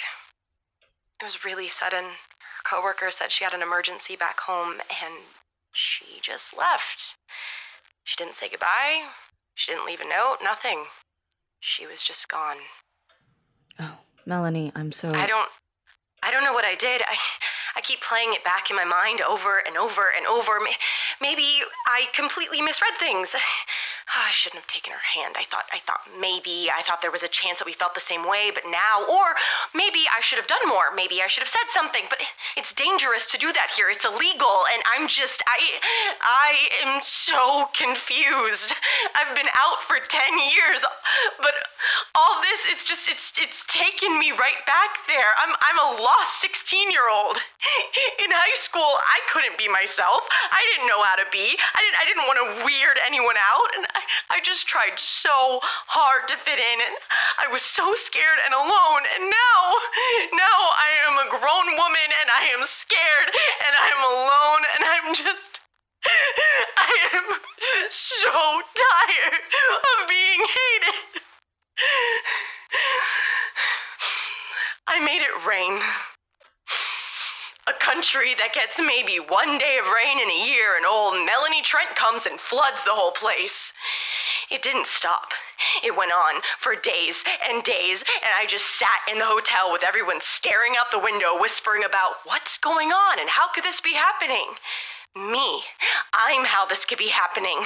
It 1.21 1.23
was 1.23 1.45
really 1.45 1.69
sudden. 1.69 2.03
Her 2.03 2.63
coworker 2.65 3.09
said 3.09 3.31
she 3.31 3.45
had 3.45 3.53
an 3.53 3.61
emergency 3.61 4.17
back 4.17 4.39
home, 4.41 4.81
and 5.03 5.13
she 5.71 6.19
just 6.21 6.57
left. 6.57 7.15
She 8.03 8.17
didn't 8.17 8.35
say 8.35 8.49
goodbye. 8.49 9.03
She 9.55 9.71
didn't 9.71 9.85
leave 9.85 10.01
a 10.01 10.07
note. 10.07 10.37
Nothing. 10.43 10.83
She 11.61 11.85
was 11.87 12.03
just 12.03 12.27
gone. 12.27 12.57
Oh, 13.79 13.97
Melanie, 14.25 14.73
I'm 14.75 14.91
so. 14.91 15.09
I 15.13 15.25
don't. 15.25 15.49
I 16.21 16.31
don't 16.31 16.43
know 16.43 16.53
what 16.53 16.65
I 16.65 16.75
did. 16.75 17.01
I, 17.01 17.15
I 17.77 17.81
keep 17.81 18.01
playing 18.01 18.33
it 18.33 18.43
back 18.43 18.69
in 18.69 18.75
my 18.75 18.83
mind 18.83 19.21
over 19.21 19.59
and 19.65 19.77
over 19.77 20.07
and 20.17 20.25
over. 20.25 20.59
Maybe 21.21 21.59
I 21.87 22.07
completely 22.13 22.61
misread 22.61 22.93
things. 22.99 23.35
Oh, 24.13 24.25
I 24.27 24.31
shouldn't 24.31 24.61
have 24.61 24.67
taken 24.67 24.93
her 24.93 24.99
hand. 24.99 25.35
I 25.37 25.45
thought 25.45 25.65
I 25.73 25.79
thought 25.79 26.01
maybe 26.19 26.69
I 26.69 26.81
thought 26.83 27.01
there 27.01 27.11
was 27.11 27.23
a 27.23 27.31
chance 27.31 27.59
that 27.59 27.65
we 27.65 27.73
felt 27.73 27.95
the 27.95 28.01
same 28.03 28.27
way, 28.27 28.51
but 28.53 28.63
now 28.69 29.05
or 29.09 29.35
maybe 29.73 30.05
I 30.11 30.21
should 30.21 30.37
have 30.37 30.47
done 30.47 30.65
more. 30.67 30.93
Maybe 30.95 31.21
I 31.21 31.27
should 31.27 31.43
have 31.43 31.51
said 31.51 31.67
something, 31.69 32.03
but 32.09 32.19
it's 32.57 32.73
dangerous 32.73 33.31
to 33.31 33.37
do 33.37 33.51
that 33.53 33.71
here. 33.75 33.89
It's 33.89 34.05
illegal 34.05 34.65
and 34.73 34.81
I'm 34.93 35.07
just 35.07 35.41
I 35.47 35.59
I 36.21 36.51
am 36.85 37.01
so 37.01 37.69
confused. 37.73 38.73
I've 39.15 39.33
been 39.35 39.49
out 39.57 39.81
for 39.81 39.97
10 39.99 40.21
years, 40.53 40.83
but 41.39 41.55
all 42.13 42.41
this 42.41 42.67
it's 42.69 42.83
just 42.83 43.09
it's 43.09 43.33
it's 43.39 43.63
taken 43.67 44.17
me 44.19 44.31
right 44.31 44.61
back 44.67 45.01
there. 45.07 45.33
I'm 45.39 45.53
I'm 45.61 45.79
a 45.79 45.89
lost 46.01 46.43
16-year-old. 46.43 47.37
In 48.23 48.29
high 48.29 48.57
school, 48.57 48.85
I 49.01 49.17
couldn't 49.31 49.57
be 49.57 49.67
myself. 49.67 50.27
I 50.31 50.61
didn't 50.73 50.87
know 50.87 51.01
how 51.01 51.15
to 51.17 51.27
be. 51.31 51.57
I 51.57 51.79
didn't 51.81 51.97
I 51.97 52.05
didn't 52.05 52.25
want 52.29 52.39
to 52.41 52.47
weird 52.65 52.97
anyone 53.05 53.37
out 53.37 53.69
and 53.77 53.85
I, 53.95 54.37
I 54.37 54.39
just 54.43 54.67
tried 54.67 54.99
so 54.99 55.59
hard 55.87 56.27
to 56.27 56.35
fit 56.37 56.59
in, 56.59 56.77
and 56.83 56.95
I 57.39 57.47
was 57.51 57.61
so 57.61 57.95
scared 57.95 58.39
and 58.43 58.53
alone. 58.53 59.03
And 59.15 59.23
now, 59.31 59.61
now 60.35 60.59
I 60.75 60.89
am 61.07 61.15
a 61.23 61.31
grown 61.31 61.67
woman, 61.79 62.09
and 62.19 62.29
I 62.35 62.51
am 62.51 62.67
scared, 62.67 63.29
and 63.31 63.73
I'm 63.79 64.01
alone, 64.03 64.63
and 64.75 64.81
I'm 64.83 65.15
just. 65.15 65.59
I 66.77 66.93
am 67.13 67.23
so 67.89 68.29
tired 68.29 69.41
of 69.41 70.09
being 70.09 70.39
hated. 70.39 71.21
I 74.87 74.99
made 74.99 75.23
it 75.23 75.47
rain. 75.47 75.81
Country 77.85 78.33
that 78.41 78.51
gets 78.51 78.79
maybe 78.79 79.19
one 79.19 79.59
day 79.59 79.77
of 79.77 79.85
rain 79.93 80.17
in 80.17 80.27
a 80.27 80.45
year, 80.49 80.75
and 80.75 80.87
old 80.87 81.23
Melanie 81.23 81.61
Trent 81.61 81.95
comes 81.95 82.25
and 82.25 82.39
floods 82.39 82.81
the 82.81 82.89
whole 82.89 83.11
place. 83.11 83.73
It 84.49 84.63
didn't 84.63 84.87
stop. 84.87 85.29
It 85.83 85.95
went 85.95 86.11
on 86.11 86.41
for 86.57 86.75
days 86.75 87.23
and 87.47 87.61
days, 87.61 88.03
and 88.23 88.31
I 88.35 88.47
just 88.47 88.79
sat 88.79 89.05
in 89.07 89.19
the 89.19 89.29
hotel 89.29 89.71
with 89.71 89.83
everyone 89.83 90.19
staring 90.19 90.73
out 90.79 90.89
the 90.89 90.97
window, 90.97 91.39
whispering 91.39 91.83
about 91.83 92.25
what's 92.25 92.57
going 92.57 92.91
on 92.91 93.19
and 93.19 93.29
how 93.29 93.53
could 93.53 93.63
this 93.63 93.79
be 93.79 93.93
happening? 93.93 94.47
Me. 95.15 95.61
I'm 96.11 96.43
how 96.43 96.65
this 96.65 96.85
could 96.85 96.97
be 96.97 97.09
happening. 97.09 97.63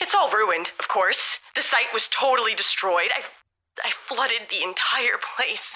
It's 0.00 0.14
all 0.14 0.30
ruined, 0.30 0.70
of 0.78 0.86
course. 0.86 1.36
The 1.56 1.62
site 1.62 1.92
was 1.92 2.06
totally 2.12 2.54
destroyed. 2.54 3.10
I, 3.12 3.24
I 3.84 3.90
flooded 3.90 4.42
the 4.50 4.62
entire 4.62 5.18
place. 5.36 5.74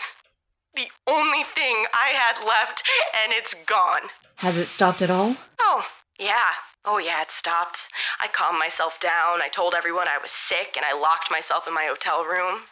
The 0.75 0.89
only 1.07 1.45
thing 1.55 1.87
I 1.93 2.09
had 2.15 2.45
left, 2.45 2.83
and 3.23 3.33
it's 3.33 3.55
gone. 3.67 4.11
Has 4.37 4.57
it 4.57 4.69
stopped 4.69 5.03
at 5.03 5.11
all? 5.11 5.37
Oh, 5.61 5.87
yeah. 6.19 6.51
Oh, 6.85 6.99
yeah, 6.99 7.23
it 7.23 7.31
stopped. 7.31 7.89
I 8.21 8.27
calmed 8.27 8.59
myself 8.59 8.99
down. 9.01 9.41
I 9.41 9.49
told 9.49 9.75
everyone 9.75 10.09
I 10.09 10.19
was 10.19 10.31
sick, 10.31 10.77
and 10.77 10.85
I 10.85 10.93
locked 10.93 11.31
myself 11.31 11.69
in 11.69 11.75
my 11.75 11.85
hotel 11.85 12.25
room. 12.25 12.63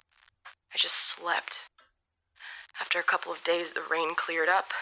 I 0.75 0.78
just 0.78 0.97
slept. 0.97 1.61
After 2.80 2.99
a 2.99 3.04
couple 3.04 3.32
of 3.32 3.44
days, 3.44 3.73
the 3.73 3.82
rain 3.88 4.14
cleared 4.16 4.49
up. 4.49 4.73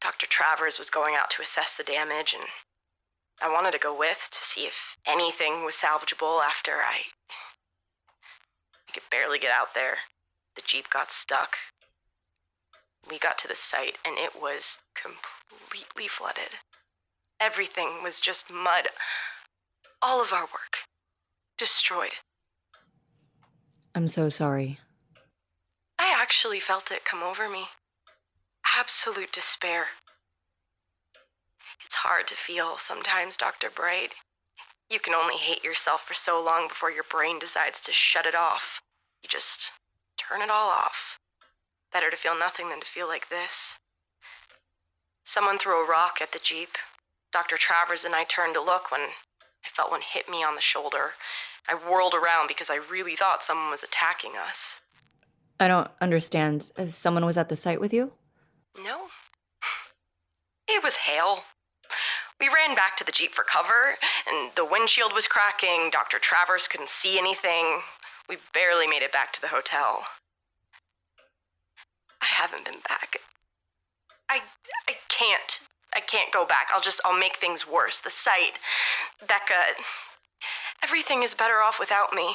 Dr. 0.00 0.26
Travers 0.26 0.78
was 0.78 0.90
going 0.90 1.14
out 1.14 1.30
to 1.30 1.42
assess 1.42 1.74
the 1.76 1.84
damage, 1.84 2.34
and 2.34 2.48
I 3.40 3.52
wanted 3.52 3.70
to 3.72 3.78
go 3.78 3.96
with 3.96 4.28
to 4.32 4.44
see 4.44 4.62
if 4.62 4.96
anything 5.06 5.64
was 5.64 5.76
salvageable 5.76 6.42
after 6.42 6.72
I. 6.72 7.02
I 8.88 8.92
could 8.92 9.08
barely 9.10 9.38
get 9.38 9.52
out 9.52 9.74
there. 9.74 9.98
The 10.56 10.62
Jeep 10.66 10.90
got 10.90 11.12
stuck. 11.12 11.56
We 13.08 13.18
got 13.18 13.38
to 13.38 13.48
the 13.48 13.56
site 13.56 13.98
and 14.04 14.16
it 14.18 14.40
was 14.40 14.78
completely 14.94 16.08
flooded. 16.08 16.56
Everything 17.40 18.02
was 18.02 18.20
just 18.20 18.50
mud. 18.50 18.88
All 20.00 20.22
of 20.22 20.32
our 20.32 20.42
work 20.42 20.78
destroyed. 21.58 22.12
I'm 23.94 24.08
so 24.08 24.28
sorry. 24.28 24.78
I 25.98 26.12
actually 26.16 26.60
felt 26.60 26.90
it 26.90 27.04
come 27.04 27.22
over 27.22 27.48
me. 27.48 27.66
Absolute 28.76 29.32
despair. 29.32 29.86
It's 31.84 31.96
hard 31.96 32.26
to 32.28 32.34
feel 32.34 32.78
sometimes, 32.78 33.36
Dr. 33.36 33.70
Bright. 33.70 34.14
You 34.88 34.98
can 34.98 35.14
only 35.14 35.36
hate 35.36 35.64
yourself 35.64 36.02
for 36.06 36.14
so 36.14 36.42
long 36.42 36.68
before 36.68 36.90
your 36.90 37.04
brain 37.04 37.38
decides 37.38 37.80
to 37.82 37.92
shut 37.92 38.26
it 38.26 38.34
off. 38.34 38.80
You 39.22 39.28
just 39.28 39.72
turn 40.32 40.42
it 40.42 40.50
all 40.50 40.70
off. 40.70 41.18
Better 41.92 42.10
to 42.10 42.16
feel 42.16 42.38
nothing 42.38 42.70
than 42.70 42.80
to 42.80 42.86
feel 42.86 43.06
like 43.06 43.28
this. 43.28 43.76
Someone 45.24 45.58
threw 45.58 45.84
a 45.84 45.88
rock 45.88 46.18
at 46.22 46.32
the 46.32 46.40
Jeep. 46.42 46.70
Dr. 47.32 47.56
Travers 47.56 48.04
and 48.04 48.14
I 48.14 48.24
turned 48.24 48.54
to 48.54 48.60
look 48.60 48.90
when 48.90 49.00
I 49.00 49.68
felt 49.68 49.90
one 49.90 50.00
hit 50.00 50.28
me 50.28 50.42
on 50.42 50.54
the 50.54 50.60
shoulder. 50.60 51.12
I 51.68 51.74
whirled 51.74 52.14
around 52.14 52.48
because 52.48 52.70
I 52.70 52.76
really 52.90 53.14
thought 53.14 53.42
someone 53.42 53.70
was 53.70 53.82
attacking 53.82 54.32
us. 54.48 54.80
I 55.60 55.68
don't 55.68 55.88
understand. 56.00 56.70
Someone 56.86 57.24
was 57.24 57.38
at 57.38 57.48
the 57.48 57.56
site 57.56 57.80
with 57.80 57.92
you? 57.92 58.12
No. 58.82 59.06
It 60.66 60.82
was 60.82 60.96
hail. 60.96 61.44
We 62.40 62.48
ran 62.48 62.74
back 62.74 62.96
to 62.96 63.04
the 63.04 63.12
Jeep 63.12 63.34
for 63.34 63.44
cover, 63.44 63.96
and 64.28 64.50
the 64.56 64.64
windshield 64.64 65.12
was 65.12 65.26
cracking. 65.26 65.90
Dr. 65.92 66.18
Travers 66.18 66.66
couldn't 66.66 66.88
see 66.88 67.18
anything. 67.18 67.80
We 68.28 68.38
barely 68.54 68.86
made 68.86 69.02
it 69.02 69.12
back 69.12 69.32
to 69.34 69.40
the 69.40 69.48
hotel. 69.48 70.04
I 72.22 72.26
haven't 72.26 72.64
been 72.64 72.80
back. 72.88 73.16
I 74.30 74.40
I 74.88 74.94
can't. 75.08 75.60
I 75.94 76.00
can't 76.00 76.32
go 76.32 76.46
back. 76.46 76.68
I'll 76.72 76.80
just 76.80 77.00
I'll 77.04 77.18
make 77.18 77.36
things 77.36 77.68
worse. 77.68 77.98
The 77.98 78.10
site, 78.10 78.58
Becca, 79.20 79.60
everything 80.82 81.22
is 81.22 81.34
better 81.34 81.60
off 81.62 81.78
without 81.78 82.14
me. 82.14 82.34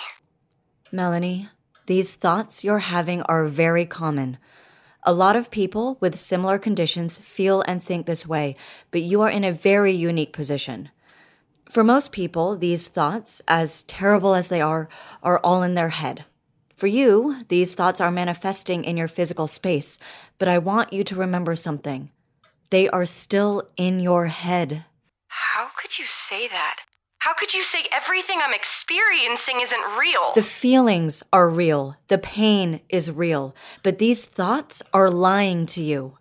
Melanie, 0.91 1.49
these 1.87 2.15
thoughts 2.15 2.63
you're 2.63 2.79
having 2.79 3.21
are 3.23 3.45
very 3.45 3.85
common. 3.85 4.37
A 5.03 5.13
lot 5.13 5.37
of 5.37 5.49
people 5.49 5.97
with 6.01 6.19
similar 6.19 6.59
conditions 6.59 7.17
feel 7.17 7.61
and 7.61 7.81
think 7.81 8.05
this 8.05 8.27
way, 8.27 8.55
but 8.91 9.01
you 9.01 9.21
are 9.21 9.29
in 9.29 9.45
a 9.45 9.53
very 9.53 9.93
unique 9.93 10.33
position. 10.33 10.89
For 11.69 11.83
most 11.83 12.11
people, 12.11 12.57
these 12.57 12.87
thoughts, 12.87 13.41
as 13.47 13.83
terrible 13.83 14.35
as 14.35 14.49
they 14.49 14.61
are, 14.61 14.89
are 15.23 15.39
all 15.39 15.63
in 15.63 15.75
their 15.75 15.89
head. 15.89 16.25
For 16.77 16.85
you, 16.85 17.37
these 17.47 17.73
thoughts 17.73 17.99
are 17.99 18.11
manifesting 18.11 18.83
in 18.83 18.97
your 18.97 19.07
physical 19.07 19.47
space, 19.47 19.97
but 20.37 20.47
I 20.47 20.59
want 20.59 20.93
you 20.93 21.03
to 21.05 21.15
remember 21.15 21.55
something. 21.55 22.11
They 22.69 22.87
are 22.89 23.03
still 23.03 23.63
in 23.77 23.99
your 23.99 24.27
head. 24.27 24.85
How 25.27 25.69
could 25.75 25.97
you 25.97 26.05
say 26.05 26.47
that? 26.47 26.81
How 27.17 27.33
could 27.33 27.55
you 27.55 27.63
say 27.63 27.85
everything 27.91 28.39
I'm 28.43 28.53
experiencing 28.53 29.59
isn't 29.59 29.97
real? 29.97 30.33
The 30.35 30.43
feelings 30.43 31.23
are 31.33 31.49
real. 31.49 31.95
The 32.09 32.19
pain 32.19 32.81
is 32.89 33.09
real. 33.09 33.55
But 33.81 33.97
these 33.97 34.23
thoughts 34.23 34.83
are 34.93 35.09
lying 35.09 35.65
to 35.67 35.81
you. 35.81 36.19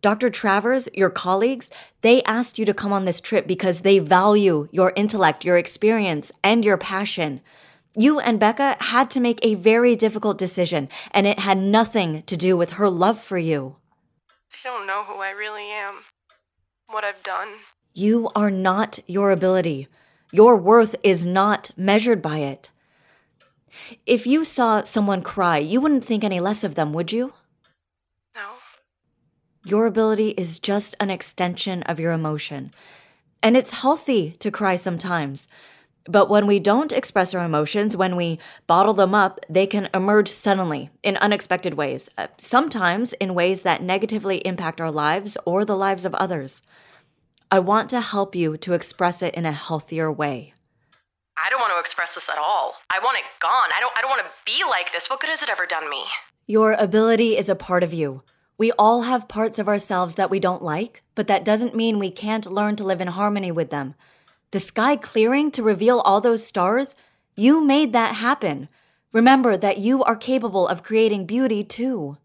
Dr. 0.00 0.30
Travers, 0.30 0.88
your 0.94 1.10
colleagues, 1.10 1.72
they 2.02 2.22
asked 2.22 2.56
you 2.56 2.64
to 2.66 2.72
come 2.72 2.92
on 2.92 3.04
this 3.04 3.20
trip 3.20 3.48
because 3.48 3.80
they 3.80 3.98
value 3.98 4.68
your 4.70 4.92
intellect, 4.94 5.44
your 5.44 5.58
experience, 5.58 6.30
and 6.44 6.64
your 6.64 6.78
passion. 6.78 7.40
You 7.96 8.20
and 8.20 8.38
Becca 8.38 8.76
had 8.80 9.10
to 9.10 9.20
make 9.20 9.38
a 9.42 9.54
very 9.54 9.96
difficult 9.96 10.38
decision, 10.38 10.88
and 11.10 11.26
it 11.26 11.40
had 11.40 11.58
nothing 11.58 12.22
to 12.24 12.36
do 12.36 12.56
with 12.56 12.72
her 12.72 12.88
love 12.88 13.18
for 13.18 13.38
you. 13.38 13.76
I 14.52 14.68
don't 14.68 14.86
know 14.86 15.04
who 15.04 15.20
I 15.20 15.30
really 15.30 15.70
am, 15.70 16.04
what 16.88 17.04
I've 17.04 17.22
done. 17.22 17.48
You 17.94 18.30
are 18.34 18.50
not 18.50 18.98
your 19.06 19.30
ability. 19.30 19.88
Your 20.30 20.56
worth 20.56 20.94
is 21.02 21.26
not 21.26 21.70
measured 21.76 22.20
by 22.20 22.38
it. 22.38 22.70
If 24.06 24.26
you 24.26 24.44
saw 24.44 24.82
someone 24.82 25.22
cry, 25.22 25.58
you 25.58 25.80
wouldn't 25.80 26.04
think 26.04 26.22
any 26.22 26.40
less 26.40 26.64
of 26.64 26.74
them, 26.74 26.92
would 26.92 27.12
you? 27.12 27.32
No. 28.34 28.50
Your 29.64 29.86
ability 29.86 30.30
is 30.30 30.58
just 30.58 30.94
an 31.00 31.10
extension 31.10 31.82
of 31.84 31.98
your 31.98 32.12
emotion. 32.12 32.72
And 33.42 33.56
it's 33.56 33.70
healthy 33.70 34.32
to 34.38 34.50
cry 34.50 34.76
sometimes. 34.76 35.48
But 36.10 36.30
when 36.30 36.46
we 36.46 36.58
don't 36.58 36.90
express 36.90 37.34
our 37.34 37.44
emotions, 37.44 37.94
when 37.94 38.16
we 38.16 38.38
bottle 38.66 38.94
them 38.94 39.14
up, 39.14 39.40
they 39.46 39.66
can 39.66 39.90
emerge 39.92 40.28
suddenly 40.28 40.88
in 41.02 41.18
unexpected 41.18 41.74
ways, 41.74 42.08
uh, 42.16 42.28
sometimes 42.38 43.12
in 43.14 43.34
ways 43.34 43.60
that 43.62 43.82
negatively 43.82 44.38
impact 44.38 44.80
our 44.80 44.90
lives 44.90 45.36
or 45.44 45.66
the 45.66 45.76
lives 45.76 46.06
of 46.06 46.14
others. 46.14 46.62
I 47.50 47.58
want 47.58 47.90
to 47.90 48.00
help 48.00 48.34
you 48.34 48.56
to 48.56 48.72
express 48.72 49.20
it 49.20 49.34
in 49.34 49.44
a 49.44 49.52
healthier 49.52 50.10
way. 50.10 50.54
I 51.36 51.50
don't 51.50 51.60
want 51.60 51.74
to 51.74 51.80
express 51.80 52.14
this 52.14 52.30
at 52.30 52.38
all. 52.38 52.76
I 52.90 52.98
want 53.00 53.18
it 53.18 53.24
gone. 53.38 53.68
I 53.76 53.80
don't 53.80 53.92
I 53.96 54.00
don't 54.00 54.10
want 54.10 54.22
to 54.22 54.32
be 54.44 54.64
like 54.68 54.92
this. 54.92 55.08
What 55.10 55.20
good 55.20 55.30
has 55.30 55.42
it 55.42 55.50
ever 55.50 55.66
done 55.66 55.88
me? 55.90 56.04
Your 56.46 56.72
ability 56.72 57.36
is 57.36 57.50
a 57.50 57.54
part 57.54 57.82
of 57.82 57.92
you. 57.92 58.22
We 58.56 58.72
all 58.72 59.02
have 59.02 59.28
parts 59.28 59.58
of 59.58 59.68
ourselves 59.68 60.14
that 60.16 60.30
we 60.30 60.40
don't 60.40 60.62
like, 60.62 61.02
but 61.14 61.26
that 61.28 61.44
doesn't 61.44 61.76
mean 61.76 61.98
we 61.98 62.10
can't 62.10 62.50
learn 62.50 62.76
to 62.76 62.84
live 62.84 63.00
in 63.00 63.08
harmony 63.08 63.52
with 63.52 63.70
them. 63.70 63.94
The 64.50 64.60
sky 64.60 64.96
clearing 64.96 65.50
to 65.52 65.62
reveal 65.62 66.00
all 66.00 66.20
those 66.20 66.44
stars, 66.44 66.94
you 67.36 67.64
made 67.64 67.92
that 67.92 68.14
happen. 68.16 68.68
Remember 69.12 69.56
that 69.56 69.78
you 69.78 70.02
are 70.04 70.16
capable 70.16 70.66
of 70.66 70.82
creating 70.82 71.26
beauty 71.26 71.62
too. 71.62 72.16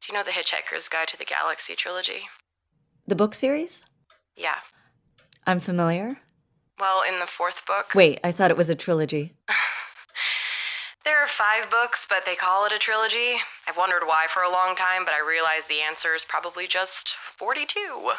Do 0.00 0.12
you 0.12 0.14
know 0.14 0.24
the 0.24 0.30
Hitchhiker's 0.30 0.88
Guide 0.88 1.08
to 1.08 1.18
the 1.18 1.24
Galaxy 1.24 1.74
trilogy? 1.74 2.28
The 3.06 3.14
book 3.14 3.34
series? 3.34 3.82
Yeah. 4.36 4.58
I'm 5.46 5.60
familiar. 5.60 6.18
Well, 6.78 7.02
in 7.06 7.20
the 7.20 7.26
fourth 7.26 7.66
book. 7.66 7.94
Wait, 7.94 8.18
I 8.24 8.32
thought 8.32 8.50
it 8.50 8.56
was 8.56 8.70
a 8.70 8.74
trilogy. 8.74 9.34
There 11.06 11.22
are 11.22 11.28
five 11.28 11.70
books, 11.70 12.04
but 12.10 12.26
they 12.26 12.34
call 12.34 12.66
it 12.66 12.72
a 12.72 12.80
trilogy. 12.80 13.36
I've 13.68 13.76
wondered 13.76 14.02
why 14.06 14.26
for 14.28 14.42
a 14.42 14.50
long 14.50 14.74
time, 14.74 15.04
but 15.04 15.14
I 15.14 15.20
realized 15.20 15.68
the 15.68 15.80
answer 15.80 16.16
is 16.16 16.24
probably 16.24 16.66
just 16.66 17.14
42. 17.38 18.10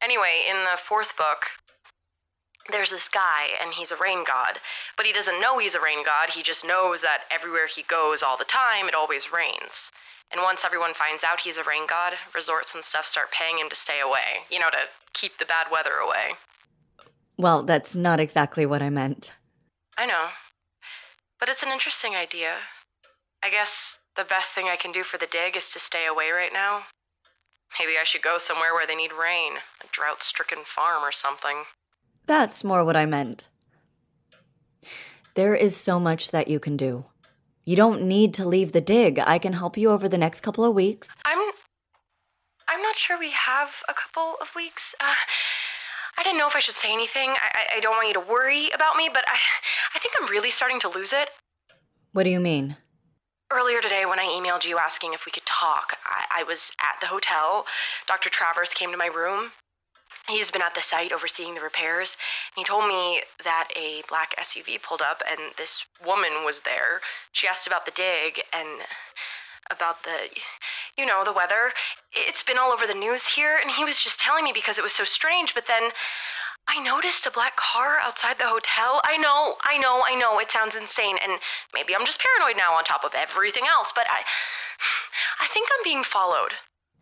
Anyway, 0.00 0.46
in 0.48 0.62
the 0.62 0.78
fourth 0.78 1.16
book, 1.16 1.46
there's 2.70 2.90
this 2.90 3.08
guy, 3.08 3.48
and 3.60 3.74
he's 3.74 3.90
a 3.90 3.96
rain 3.96 4.24
god. 4.26 4.58
But 4.96 5.06
he 5.06 5.12
doesn't 5.12 5.40
know 5.40 5.58
he's 5.58 5.74
a 5.74 5.80
rain 5.80 6.04
god, 6.04 6.30
he 6.30 6.42
just 6.42 6.64
knows 6.64 7.02
that 7.02 7.24
everywhere 7.30 7.66
he 7.66 7.82
goes 7.82 8.22
all 8.22 8.36
the 8.36 8.44
time, 8.44 8.88
it 8.88 8.94
always 8.94 9.32
rains. 9.32 9.90
And 10.32 10.40
once 10.42 10.64
everyone 10.64 10.94
finds 10.94 11.22
out 11.22 11.40
he's 11.40 11.58
a 11.58 11.64
rain 11.64 11.86
god, 11.88 12.14
resorts 12.34 12.74
and 12.74 12.82
stuff 12.82 13.06
start 13.06 13.30
paying 13.30 13.58
him 13.58 13.68
to 13.68 13.76
stay 13.76 14.00
away, 14.00 14.46
you 14.50 14.58
know, 14.58 14.70
to 14.70 14.88
keep 15.12 15.38
the 15.38 15.44
bad 15.44 15.66
weather 15.70 15.96
away. 16.04 16.34
Well, 17.36 17.62
that's 17.62 17.94
not 17.94 18.20
exactly 18.20 18.64
what 18.64 18.82
I 18.82 18.90
meant. 18.90 19.34
I 19.98 20.06
know. 20.06 20.28
But 21.38 21.48
it's 21.48 21.62
an 21.62 21.72
interesting 21.72 22.16
idea. 22.16 22.54
I 23.42 23.50
guess 23.50 23.98
the 24.16 24.24
best 24.24 24.52
thing 24.52 24.66
I 24.68 24.76
can 24.76 24.92
do 24.92 25.02
for 25.02 25.18
the 25.18 25.26
dig 25.26 25.56
is 25.56 25.70
to 25.72 25.78
stay 25.78 26.06
away 26.06 26.30
right 26.30 26.52
now. 26.52 26.84
Maybe 27.78 27.92
I 28.00 28.04
should 28.04 28.22
go 28.22 28.38
somewhere 28.38 28.72
where 28.72 28.86
they 28.86 28.94
need 28.94 29.12
rain, 29.12 29.54
a 29.82 29.86
drought 29.92 30.22
stricken 30.22 30.60
farm 30.64 31.02
or 31.02 31.12
something. 31.12 31.64
That's 32.26 32.64
more 32.64 32.84
what 32.84 32.96
I 32.96 33.06
meant. 33.06 33.48
There 35.34 35.54
is 35.54 35.76
so 35.76 35.98
much 35.98 36.30
that 36.30 36.48
you 36.48 36.60
can 36.60 36.76
do. 36.76 37.04
You 37.64 37.76
don't 37.76 38.02
need 38.02 38.34
to 38.34 38.46
leave 38.46 38.72
the 38.72 38.80
dig. 38.80 39.18
I 39.18 39.38
can 39.38 39.54
help 39.54 39.76
you 39.76 39.90
over 39.90 40.08
the 40.08 40.18
next 40.18 40.40
couple 40.40 40.64
of 40.64 40.74
weeks. 40.74 41.14
I'm. 41.24 41.38
I'm 42.66 42.80
not 42.82 42.96
sure 42.96 43.18
we 43.18 43.30
have 43.30 43.70
a 43.88 43.94
couple 43.94 44.36
of 44.40 44.48
weeks. 44.56 44.94
Uh, 45.00 45.14
I 46.16 46.22
didn't 46.22 46.38
know 46.38 46.46
if 46.46 46.56
I 46.56 46.60
should 46.60 46.76
say 46.76 46.92
anything. 46.92 47.30
I, 47.30 47.48
I, 47.54 47.76
I 47.76 47.80
don't 47.80 47.92
want 47.92 48.08
you 48.08 48.14
to 48.14 48.20
worry 48.20 48.70
about 48.74 48.96
me, 48.96 49.10
but 49.12 49.24
I, 49.26 49.36
I 49.94 49.98
think 49.98 50.14
I'm 50.20 50.30
really 50.30 50.50
starting 50.50 50.80
to 50.80 50.88
lose 50.88 51.12
it. 51.12 51.30
What 52.12 52.22
do 52.22 52.30
you 52.30 52.40
mean? 52.40 52.76
Earlier 53.52 53.80
today, 53.82 54.04
when 54.06 54.18
I 54.18 54.24
emailed 54.24 54.64
you 54.64 54.78
asking 54.78 55.12
if 55.12 55.26
we 55.26 55.32
could 55.32 55.44
talk, 55.44 55.98
I, 56.06 56.40
I 56.40 56.42
was 56.44 56.72
at 56.80 57.00
the 57.00 57.06
hotel. 57.06 57.66
Dr. 58.06 58.30
Travers 58.30 58.70
came 58.70 58.90
to 58.90 58.96
my 58.96 59.06
room. 59.06 59.50
He's 60.28 60.50
been 60.50 60.62
at 60.62 60.74
the 60.74 60.80
site 60.82 61.12
overseeing 61.12 61.54
the 61.54 61.60
repairs. 61.60 62.16
He 62.56 62.64
told 62.64 62.88
me 62.88 63.22
that 63.44 63.68
a 63.76 64.02
black 64.08 64.34
SUV 64.38 64.80
pulled 64.82 65.02
up 65.02 65.22
and 65.30 65.38
this 65.58 65.84
woman 66.04 66.44
was 66.44 66.60
there. 66.60 67.00
She 67.32 67.46
asked 67.46 67.66
about 67.66 67.84
the 67.84 67.92
dig 67.92 68.40
and 68.52 68.80
about 69.70 70.02
the, 70.02 70.28
you 70.96 71.06
know, 71.06 71.24
the 71.24 71.32
weather. 71.32 71.72
It's 72.12 72.42
been 72.42 72.58
all 72.58 72.72
over 72.72 72.86
the 72.86 72.94
news 72.94 73.26
here, 73.26 73.58
and 73.60 73.70
he 73.70 73.84
was 73.84 74.00
just 74.00 74.20
telling 74.20 74.44
me 74.44 74.52
because 74.52 74.78
it 74.78 74.84
was 74.84 74.92
so 74.92 75.04
strange. 75.04 75.54
But 75.54 75.66
then 75.66 75.90
I 76.68 76.82
noticed 76.82 77.26
a 77.26 77.30
black 77.30 77.56
car 77.56 77.98
outside 78.00 78.38
the 78.38 78.46
hotel. 78.46 79.00
I 79.04 79.16
know, 79.16 79.56
I 79.62 79.78
know, 79.78 80.02
I 80.06 80.14
know. 80.14 80.38
It 80.38 80.50
sounds 80.50 80.76
insane, 80.76 81.16
and 81.22 81.38
maybe 81.74 81.94
I'm 81.94 82.06
just 82.06 82.20
paranoid 82.20 82.56
now 82.56 82.72
on 82.74 82.84
top 82.84 83.04
of 83.04 83.12
everything 83.14 83.64
else. 83.66 83.92
But 83.94 84.06
I, 84.10 84.20
I 85.40 85.48
think 85.48 85.68
I'm 85.72 85.84
being 85.84 86.02
followed. 86.02 86.52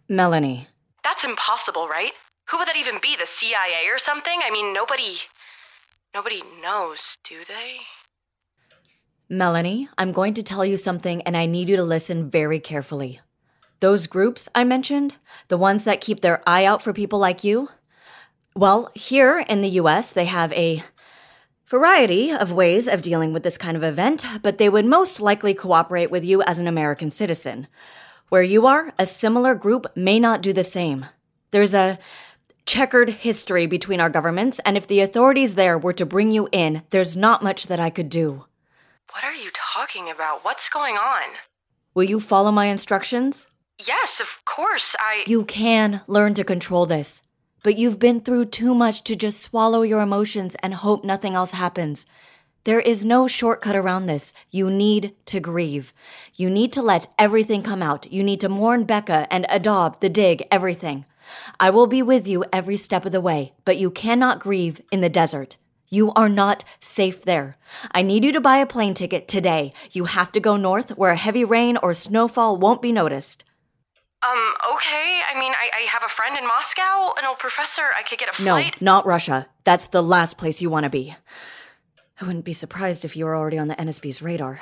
Melanie. 0.08 0.68
That's 1.04 1.24
impossible, 1.24 1.88
right? 1.88 2.12
Who 2.52 2.58
would 2.58 2.68
that 2.68 2.76
even 2.76 2.98
be? 3.00 3.16
The 3.18 3.26
CIA 3.26 3.88
or 3.90 3.98
something? 3.98 4.40
I 4.44 4.50
mean, 4.50 4.74
nobody. 4.74 5.16
Nobody 6.14 6.42
knows, 6.62 7.16
do 7.24 7.36
they? 7.48 7.78
Melanie, 9.26 9.88
I'm 9.96 10.12
going 10.12 10.34
to 10.34 10.42
tell 10.42 10.62
you 10.62 10.76
something 10.76 11.22
and 11.22 11.34
I 11.34 11.46
need 11.46 11.70
you 11.70 11.76
to 11.76 11.82
listen 11.82 12.28
very 12.28 12.60
carefully. 12.60 13.20
Those 13.80 14.06
groups 14.06 14.50
I 14.54 14.64
mentioned, 14.64 15.16
the 15.48 15.56
ones 15.56 15.84
that 15.84 16.02
keep 16.02 16.20
their 16.20 16.42
eye 16.46 16.66
out 16.66 16.82
for 16.82 16.92
people 16.92 17.18
like 17.18 17.42
you, 17.42 17.70
well, 18.54 18.90
here 18.94 19.38
in 19.48 19.62
the 19.62 19.80
US, 19.80 20.12
they 20.12 20.26
have 20.26 20.52
a 20.52 20.84
variety 21.64 22.30
of 22.30 22.52
ways 22.52 22.86
of 22.86 23.00
dealing 23.00 23.32
with 23.32 23.44
this 23.44 23.56
kind 23.56 23.78
of 23.78 23.82
event, 23.82 24.26
but 24.42 24.58
they 24.58 24.68
would 24.68 24.84
most 24.84 25.20
likely 25.20 25.54
cooperate 25.54 26.10
with 26.10 26.22
you 26.22 26.42
as 26.42 26.58
an 26.58 26.68
American 26.68 27.10
citizen. 27.10 27.66
Where 28.28 28.42
you 28.42 28.66
are, 28.66 28.92
a 28.98 29.06
similar 29.06 29.54
group 29.54 29.86
may 29.96 30.20
not 30.20 30.42
do 30.42 30.52
the 30.52 30.62
same. 30.62 31.06
There's 31.50 31.72
a 31.72 31.98
checkered 32.66 33.10
history 33.10 33.66
between 33.66 34.00
our 34.00 34.10
governments, 34.10 34.60
and 34.64 34.76
if 34.76 34.86
the 34.86 35.00
authorities 35.00 35.54
there 35.54 35.76
were 35.78 35.92
to 35.92 36.06
bring 36.06 36.30
you 36.30 36.48
in, 36.52 36.82
there's 36.90 37.16
not 37.16 37.42
much 37.42 37.66
that 37.66 37.80
I 37.80 37.90
could 37.90 38.08
do. 38.08 38.46
What 39.12 39.24
are 39.24 39.34
you 39.34 39.50
talking 39.52 40.10
about? 40.10 40.44
What's 40.44 40.68
going 40.68 40.96
on? 40.96 41.24
Will 41.94 42.04
you 42.04 42.20
follow 42.20 42.50
my 42.50 42.66
instructions? 42.66 43.46
Yes, 43.78 44.20
of 44.20 44.42
course. 44.44 44.96
I. 44.98 45.24
You 45.26 45.44
can 45.44 46.00
learn 46.06 46.34
to 46.34 46.44
control 46.44 46.86
this, 46.86 47.20
but 47.62 47.76
you've 47.76 47.98
been 47.98 48.20
through 48.20 48.46
too 48.46 48.74
much 48.74 49.04
to 49.04 49.16
just 49.16 49.40
swallow 49.40 49.82
your 49.82 50.00
emotions 50.00 50.56
and 50.62 50.74
hope 50.74 51.04
nothing 51.04 51.34
else 51.34 51.52
happens. 51.52 52.06
There 52.64 52.80
is 52.80 53.04
no 53.04 53.26
shortcut 53.26 53.74
around 53.74 54.06
this. 54.06 54.32
You 54.50 54.70
need 54.70 55.16
to 55.26 55.40
grieve. 55.40 55.92
You 56.36 56.48
need 56.48 56.72
to 56.74 56.82
let 56.82 57.12
everything 57.18 57.62
come 57.62 57.82
out. 57.82 58.10
You 58.12 58.22
need 58.22 58.40
to 58.40 58.48
mourn 58.48 58.84
Becca 58.84 59.26
and 59.32 59.44
Adab, 59.48 59.98
the 59.98 60.08
dig, 60.08 60.46
everything. 60.50 61.04
I 61.60 61.70
will 61.70 61.86
be 61.86 62.02
with 62.02 62.26
you 62.26 62.44
every 62.52 62.76
step 62.76 63.04
of 63.06 63.12
the 63.12 63.20
way, 63.20 63.52
but 63.64 63.78
you 63.78 63.90
cannot 63.90 64.40
grieve 64.40 64.80
in 64.90 65.00
the 65.00 65.08
desert. 65.08 65.56
You 65.90 66.12
are 66.14 66.28
not 66.28 66.64
safe 66.80 67.22
there. 67.22 67.58
I 67.90 68.00
need 68.00 68.24
you 68.24 68.32
to 68.32 68.40
buy 68.40 68.56
a 68.56 68.66
plane 68.66 68.94
ticket 68.94 69.28
today. 69.28 69.74
You 69.90 70.06
have 70.06 70.32
to 70.32 70.40
go 70.40 70.56
north 70.56 70.96
where 70.96 71.10
a 71.10 71.16
heavy 71.16 71.44
rain 71.44 71.76
or 71.82 71.92
snowfall 71.92 72.56
won't 72.56 72.80
be 72.80 72.92
noticed. 72.92 73.44
Um, 74.22 74.54
okay. 74.74 75.20
I 75.28 75.38
mean, 75.38 75.52
I, 75.52 75.70
I 75.76 75.80
have 75.88 76.02
a 76.04 76.08
friend 76.08 76.38
in 76.38 76.46
Moscow, 76.46 77.12
an 77.18 77.26
old 77.26 77.38
professor. 77.38 77.82
I 77.94 78.02
could 78.02 78.18
get 78.18 78.30
a 78.30 78.32
flight. 78.32 78.80
No, 78.80 78.84
not 78.94 79.06
Russia. 79.06 79.48
That's 79.64 79.88
the 79.88 80.02
last 80.02 80.38
place 80.38 80.62
you 80.62 80.70
want 80.70 80.84
to 80.84 80.90
be. 80.90 81.14
I 82.20 82.24
wouldn't 82.24 82.44
be 82.44 82.52
surprised 82.52 83.04
if 83.04 83.16
you 83.16 83.24
were 83.24 83.36
already 83.36 83.58
on 83.58 83.68
the 83.68 83.74
FSB's 83.74 84.22
radar. 84.22 84.60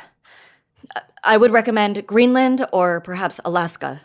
I 1.23 1.37
would 1.37 1.51
recommend 1.51 2.07
Greenland 2.07 2.67
or 2.73 3.01
perhaps 3.01 3.39
Alaska. 3.45 4.01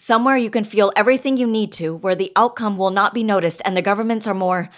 Somewhere 0.00 0.36
you 0.36 0.48
can 0.48 0.62
feel 0.62 0.92
everything 0.94 1.36
you 1.36 1.46
need 1.48 1.72
to, 1.72 1.96
where 1.96 2.14
the 2.14 2.30
outcome 2.36 2.78
will 2.78 2.92
not 2.92 3.12
be 3.12 3.24
noticed 3.24 3.60
and 3.64 3.76
the 3.76 3.82
governments 3.82 4.28
are 4.28 4.32
more 4.34 4.70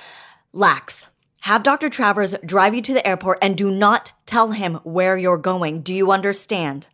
lax. 0.55 1.09
Have 1.41 1.63
Dr. 1.63 1.91
Travers 1.91 2.35
drive 2.43 2.75
you 2.75 2.81
to 2.81 2.95
the 2.95 3.07
airport 3.07 3.37
and 3.43 3.55
do 3.55 3.71
not 3.71 4.13
tell 4.25 4.53
him 4.53 4.77
where 4.77 5.19
you're 5.19 5.37
going. 5.37 5.83
Do 5.83 5.93
you 5.93 6.11
understand? 6.11 6.89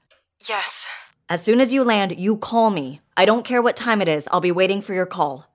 Yes. 0.49 0.89
As 1.29 1.41
soon 1.41 1.61
as 1.61 1.73
you 1.73 1.85
land, 1.85 2.19
you 2.19 2.37
call 2.37 2.71
me. 2.71 3.01
I 3.17 3.27
don't 3.27 3.45
care 3.45 3.63
what 3.63 3.77
time 3.77 4.03
it 4.03 4.09
is, 4.09 4.29
I'll 4.33 4.41
be 4.41 4.51
waiting 4.51 4.83
for 4.83 4.93
your 4.93 5.07
call. 5.07 5.47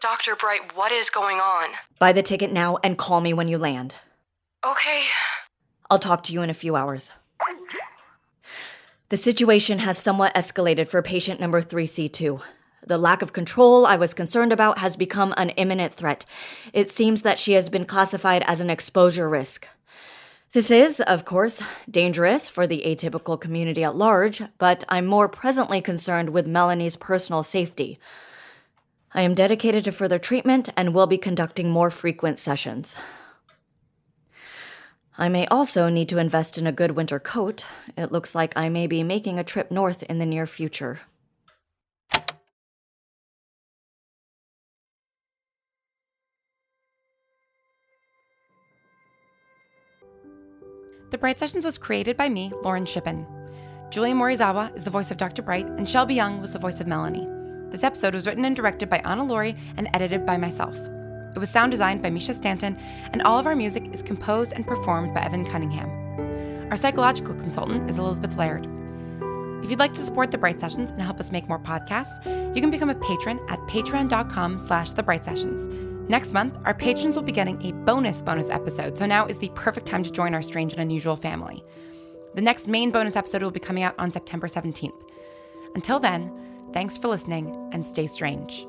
Dr. 0.00 0.36
Bright, 0.36 0.76
what 0.76 0.92
is 0.92 1.10
going 1.10 1.38
on? 1.38 1.70
Buy 1.98 2.12
the 2.12 2.22
ticket 2.22 2.52
now 2.52 2.78
and 2.84 2.96
call 2.96 3.20
me 3.20 3.34
when 3.34 3.48
you 3.48 3.58
land. 3.58 3.96
Okay. 4.64 5.02
I'll 5.90 5.98
talk 5.98 6.22
to 6.24 6.32
you 6.32 6.42
in 6.42 6.50
a 6.50 6.54
few 6.54 6.76
hours. 6.76 7.12
The 9.10 9.16
situation 9.16 9.80
has 9.80 9.98
somewhat 9.98 10.32
escalated 10.34 10.86
for 10.86 11.02
patient 11.02 11.40
number 11.40 11.60
3B2. 11.60 12.40
The 12.86 12.96
lack 12.96 13.22
of 13.22 13.32
control 13.32 13.84
I 13.84 13.96
was 13.96 14.14
concerned 14.14 14.52
about 14.52 14.78
has 14.78 14.96
become 14.96 15.34
an 15.36 15.50
imminent 15.50 15.92
threat. 15.92 16.24
It 16.72 16.88
seems 16.88 17.22
that 17.22 17.40
she 17.40 17.54
has 17.54 17.68
been 17.68 17.86
classified 17.86 18.44
as 18.46 18.60
an 18.60 18.70
exposure 18.70 19.28
risk. 19.28 19.66
This 20.52 20.70
is, 20.70 21.00
of 21.00 21.24
course, 21.24 21.60
dangerous 21.90 22.48
for 22.48 22.68
the 22.68 22.84
atypical 22.86 23.40
community 23.40 23.82
at 23.82 23.96
large, 23.96 24.42
but 24.58 24.84
I'm 24.88 25.06
more 25.06 25.28
presently 25.28 25.80
concerned 25.80 26.30
with 26.30 26.46
Melanie's 26.46 26.94
personal 26.94 27.42
safety. 27.42 27.98
I 29.12 29.22
am 29.22 29.34
dedicated 29.34 29.82
to 29.86 29.92
further 29.92 30.20
treatment 30.20 30.68
and 30.76 30.94
will 30.94 31.08
be 31.08 31.18
conducting 31.18 31.68
more 31.68 31.90
frequent 31.90 32.38
sessions. 32.38 32.94
I 35.18 35.28
may 35.28 35.46
also 35.48 35.88
need 35.88 36.08
to 36.10 36.18
invest 36.18 36.56
in 36.56 36.66
a 36.66 36.72
good 36.72 36.92
winter 36.92 37.18
coat. 37.18 37.66
It 37.96 38.12
looks 38.12 38.34
like 38.34 38.56
I 38.56 38.68
may 38.68 38.86
be 38.86 39.02
making 39.02 39.38
a 39.38 39.44
trip 39.44 39.70
north 39.70 40.02
in 40.04 40.18
the 40.18 40.26
near 40.26 40.46
future. 40.46 41.00
The 51.10 51.18
Bright 51.18 51.40
Sessions 51.40 51.64
was 51.64 51.76
created 51.76 52.16
by 52.16 52.28
me, 52.28 52.52
Lauren 52.62 52.86
Shippen. 52.86 53.26
Julia 53.90 54.14
Morizawa 54.14 54.74
is 54.76 54.84
the 54.84 54.90
voice 54.90 55.10
of 55.10 55.16
Dr. 55.16 55.42
Bright, 55.42 55.68
and 55.70 55.88
Shelby 55.88 56.14
Young 56.14 56.40
was 56.40 56.52
the 56.52 56.58
voice 56.60 56.80
of 56.80 56.86
Melanie. 56.86 57.26
This 57.72 57.82
episode 57.82 58.14
was 58.14 58.26
written 58.26 58.44
and 58.44 58.54
directed 58.54 58.88
by 58.88 58.98
Anna 58.98 59.24
Lore 59.24 59.52
and 59.76 59.90
edited 59.92 60.24
by 60.24 60.36
myself. 60.36 60.78
It 61.34 61.38
was 61.38 61.50
sound 61.50 61.70
designed 61.70 62.02
by 62.02 62.10
Misha 62.10 62.34
Stanton, 62.34 62.78
and 63.12 63.22
all 63.22 63.38
of 63.38 63.46
our 63.46 63.56
music 63.56 63.84
is 63.92 64.02
composed 64.02 64.52
and 64.52 64.66
performed 64.66 65.14
by 65.14 65.22
Evan 65.22 65.44
Cunningham. 65.44 66.70
Our 66.70 66.76
psychological 66.76 67.34
consultant 67.34 67.88
is 67.88 67.98
Elizabeth 67.98 68.36
Laird. 68.36 68.66
If 69.62 69.70
you'd 69.70 69.78
like 69.78 69.92
to 69.94 70.04
support 70.04 70.30
the 70.30 70.38
Bright 70.38 70.60
Sessions 70.60 70.90
and 70.90 71.02
help 71.02 71.20
us 71.20 71.32
make 71.32 71.48
more 71.48 71.58
podcasts, 71.58 72.24
you 72.54 72.60
can 72.60 72.70
become 72.70 72.90
a 72.90 72.94
patron 72.94 73.38
at 73.48 73.58
patreon.com 73.60 74.58
slash 74.58 74.92
the 74.92 75.02
Bright 75.02 75.24
Sessions. 75.24 75.66
Next 76.08 76.32
month, 76.32 76.58
our 76.64 76.74
patrons 76.74 77.14
will 77.14 77.22
be 77.22 77.30
getting 77.30 77.60
a 77.62 77.72
bonus 77.72 78.22
bonus 78.22 78.48
episode, 78.48 78.98
so 78.98 79.06
now 79.06 79.26
is 79.26 79.38
the 79.38 79.50
perfect 79.54 79.86
time 79.86 80.02
to 80.02 80.10
join 80.10 80.34
our 80.34 80.42
strange 80.42 80.72
and 80.72 80.82
unusual 80.82 81.14
family. 81.14 81.62
The 82.34 82.40
next 82.40 82.68
main 82.68 82.90
bonus 82.90 83.16
episode 83.16 83.42
will 83.42 83.50
be 83.50 83.60
coming 83.60 83.82
out 83.82 83.94
on 83.98 84.10
September 84.10 84.46
17th. 84.46 85.02
Until 85.74 86.00
then, 86.00 86.32
thanks 86.72 86.96
for 86.96 87.08
listening 87.08 87.54
and 87.72 87.86
stay 87.86 88.06
strange. 88.06 88.66